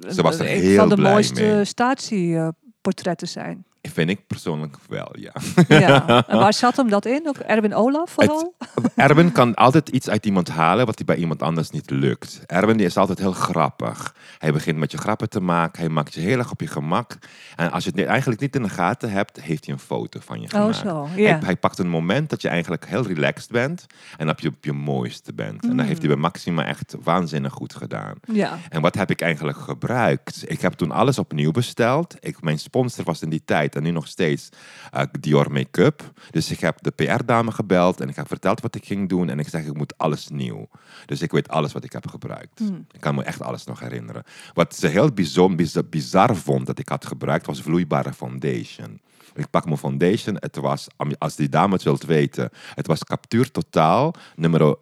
[0.00, 1.64] eh, Ze was er een heel van de blij mooiste mee.
[1.64, 3.66] statieportretten zijn.
[3.82, 5.32] Vind ik persoonlijk wel, ja.
[5.68, 6.24] Ja.
[6.26, 7.28] En waar zat hem dat in?
[7.28, 8.54] Ook Erwin Olaf vooral?
[8.94, 12.40] Erwin kan altijd iets uit iemand halen wat hij bij iemand anders niet lukt.
[12.46, 14.14] Erwin die is altijd heel grappig.
[14.38, 15.80] Hij begint met je grappen te maken.
[15.80, 17.18] Hij maakt je heel erg op je gemak.
[17.56, 20.40] En als je het eigenlijk niet in de gaten hebt, heeft hij een foto van
[20.40, 20.76] je Oh, gemaakt.
[20.76, 21.06] zo.
[21.10, 21.38] Hij, Ja.
[21.44, 24.72] hij pakt een moment dat je eigenlijk heel relaxed bent en dat je op je
[24.72, 25.62] mooiste bent.
[25.64, 28.14] En dat heeft hij bij Maxima echt waanzinnig goed gedaan.
[28.32, 28.58] Ja.
[28.68, 30.44] En wat heb ik eigenlijk gebruikt?
[30.50, 32.16] Ik heb toen alles opnieuw besteld.
[32.20, 34.48] Ik, mijn sponsor was in die tijd en nu nog steeds
[34.90, 36.12] eh, Dior Make-up.
[36.30, 39.28] Dus ik heb de PR-dame gebeld en ik heb verteld wat ik ging doen.
[39.28, 40.68] En ik zeg, ik moet alles nieuw.
[41.06, 42.60] Dus ik weet alles wat ik heb gebruikt.
[42.92, 44.22] Ik kan me echt alles nog herinneren.
[44.54, 49.00] Wat ze heel bizar, bizar, bizar vond dat ik had gebruikt, was vloeibare foundation.
[49.34, 50.36] Ik pak mijn foundation.
[50.38, 50.86] Het was,
[51.18, 54.76] als die dame het wilt weten, het was Captuur Totaal nummer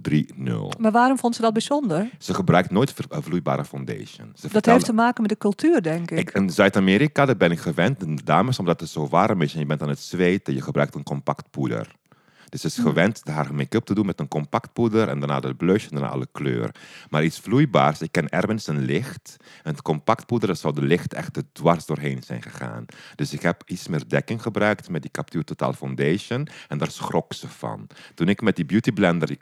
[0.00, 0.78] 030.
[0.78, 2.10] Maar waarom vond ze dat bijzonder?
[2.18, 4.32] Ze gebruikt nooit vloeibare foundation.
[4.34, 6.18] Ze Dat heeft te maken met de cultuur, denk ik.
[6.18, 9.60] ik, in Zuid-Amerika, daar ben ik gewend, de dames, omdat het zo warm is en
[9.60, 12.00] je bent aan het zweten, je gebruikt een compact poeder.
[12.52, 15.54] Dus ze is gewend haar make-up te doen met een compact poeder en daarna de
[15.54, 16.74] blush en daarna alle kleur.
[17.10, 19.36] Maar iets vloeibaars, ik ken Erwin zijn licht.
[19.62, 22.84] En het compact poeder dat zou de licht echt er dwars doorheen zijn gegaan.
[23.14, 27.32] Dus ik heb iets meer dekking gebruikt met die Capture Total Foundation en daar schrok
[27.32, 27.86] ze van.
[28.14, 29.36] Toen ik met die Beauty Blender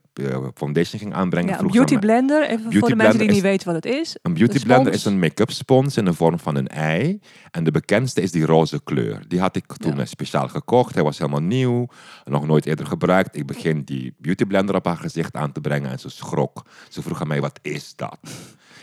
[0.55, 3.66] foundation ging aanbrengen, Ja, een beauty blender, even voor de mensen die niet is- weten
[3.66, 4.16] wat het is.
[4.23, 7.21] een beauty De blender is een make-up spons in de vorm van een ei.
[7.51, 9.25] En de bekendste is die roze kleur.
[9.29, 10.01] Die had ik toen Ja.
[10.01, 10.95] eh, speciaal gekocht.
[10.95, 11.87] Hij was helemaal nieuw.
[12.25, 13.37] Nog nooit eerder gebruikt.
[13.37, 15.91] Ik begin die beauty blender op haar gezicht aan te brengen.
[15.91, 16.62] En ze schrok.
[16.89, 18.18] Ze vroeg aan mij, wat is dat?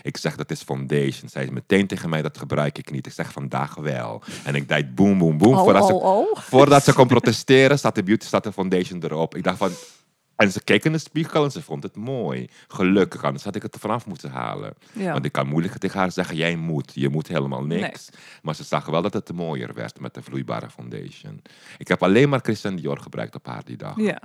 [0.01, 1.29] Ik zeg, dat is foundation.
[1.29, 3.05] Zij zei meteen tegen mij, dat gebruik ik niet.
[3.05, 4.21] Ik zeg, vandaag wel.
[4.43, 5.53] En ik deed boem, boem, boem.
[5.53, 6.37] Oh, voordat, ze, oh, oh.
[6.51, 9.35] voordat ze kon protesteren, staat de beauty, staat de foundation erop.
[9.35, 9.71] Ik dacht van...
[10.37, 12.49] En ze keek in de spiegel en ze vond het mooi.
[12.67, 14.73] Gelukkig, anders had ik het er vanaf moeten halen.
[14.93, 15.11] Ja.
[15.11, 16.91] Want ik kan moeilijk tegen haar zeggen, jij moet.
[16.93, 18.09] Je moet helemaal niks.
[18.41, 21.41] Maar ze zag wel dat het mooier werd met de vloeibare foundation.
[21.77, 23.97] Ik heb alleen maar Christian Dior gebruikt op haar die dag.
[23.97, 24.21] Ja.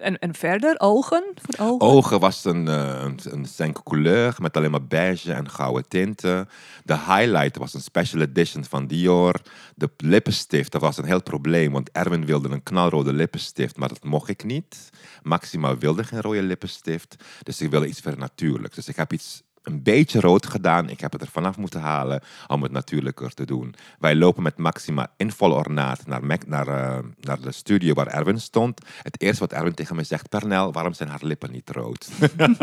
[0.00, 1.24] En, en verder, ogen?
[1.34, 1.86] Voor ogen?
[1.86, 6.48] Ogen was een, eh, een, een couleur met alleen maar beige en gouden tinten.
[6.84, 9.40] De highlight was een special edition van Dior.
[9.74, 11.72] De lippenstift, dat was een heel probleem.
[11.72, 14.90] Want Erwin wilde een knalrode lippenstift, maar dat mocht ik niet.
[15.22, 17.16] Maxima wilde geen rode lippenstift.
[17.42, 18.76] Dus ik wilde iets vernatuurlijks.
[18.76, 20.88] Dus ik heb iets een beetje rood gedaan.
[20.88, 23.74] Ik heb het er vanaf moeten halen om het natuurlijker te doen.
[23.98, 28.06] Wij lopen met Maxima in vol ornaat naar, Mac- naar, eh, naar de studio waar
[28.06, 28.80] Erwin stond.
[29.02, 32.08] Het eerste wat Erwin tegen me zegt, Pernel, waarom zijn haar lippen niet rood?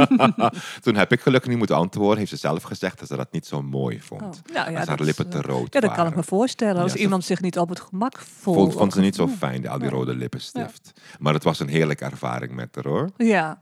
[0.84, 2.18] Toen heb ik gelukkig niet moeten antwoorden.
[2.18, 4.22] Heeft ze zelf gezegd dat ze dat niet zo mooi vond.
[4.22, 6.16] Oh, nou ja, als haar dat lippen is, te eh, rood Ja, dat kan ik
[6.16, 6.82] me voorstellen.
[6.82, 8.58] Als Ja, iemand zich niet op het gemak voelt.
[8.58, 10.92] Vond, vond ze niet zo fijn, al die rode lippenstift.
[11.20, 13.10] Maar het was een heerlijke ervaring met haar hoor.
[13.18, 13.60] Ja.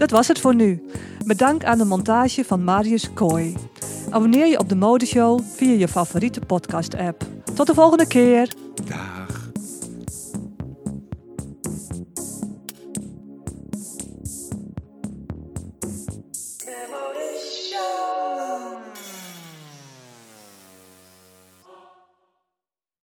[0.00, 0.82] Dat was het voor nu.
[1.26, 3.56] Bedankt aan de montage van Marius Kooi.
[4.10, 7.26] Abonneer je op de Modeshow via je favoriete podcast-app.
[7.54, 8.52] Tot de volgende keer!
[8.84, 9.29] Dag.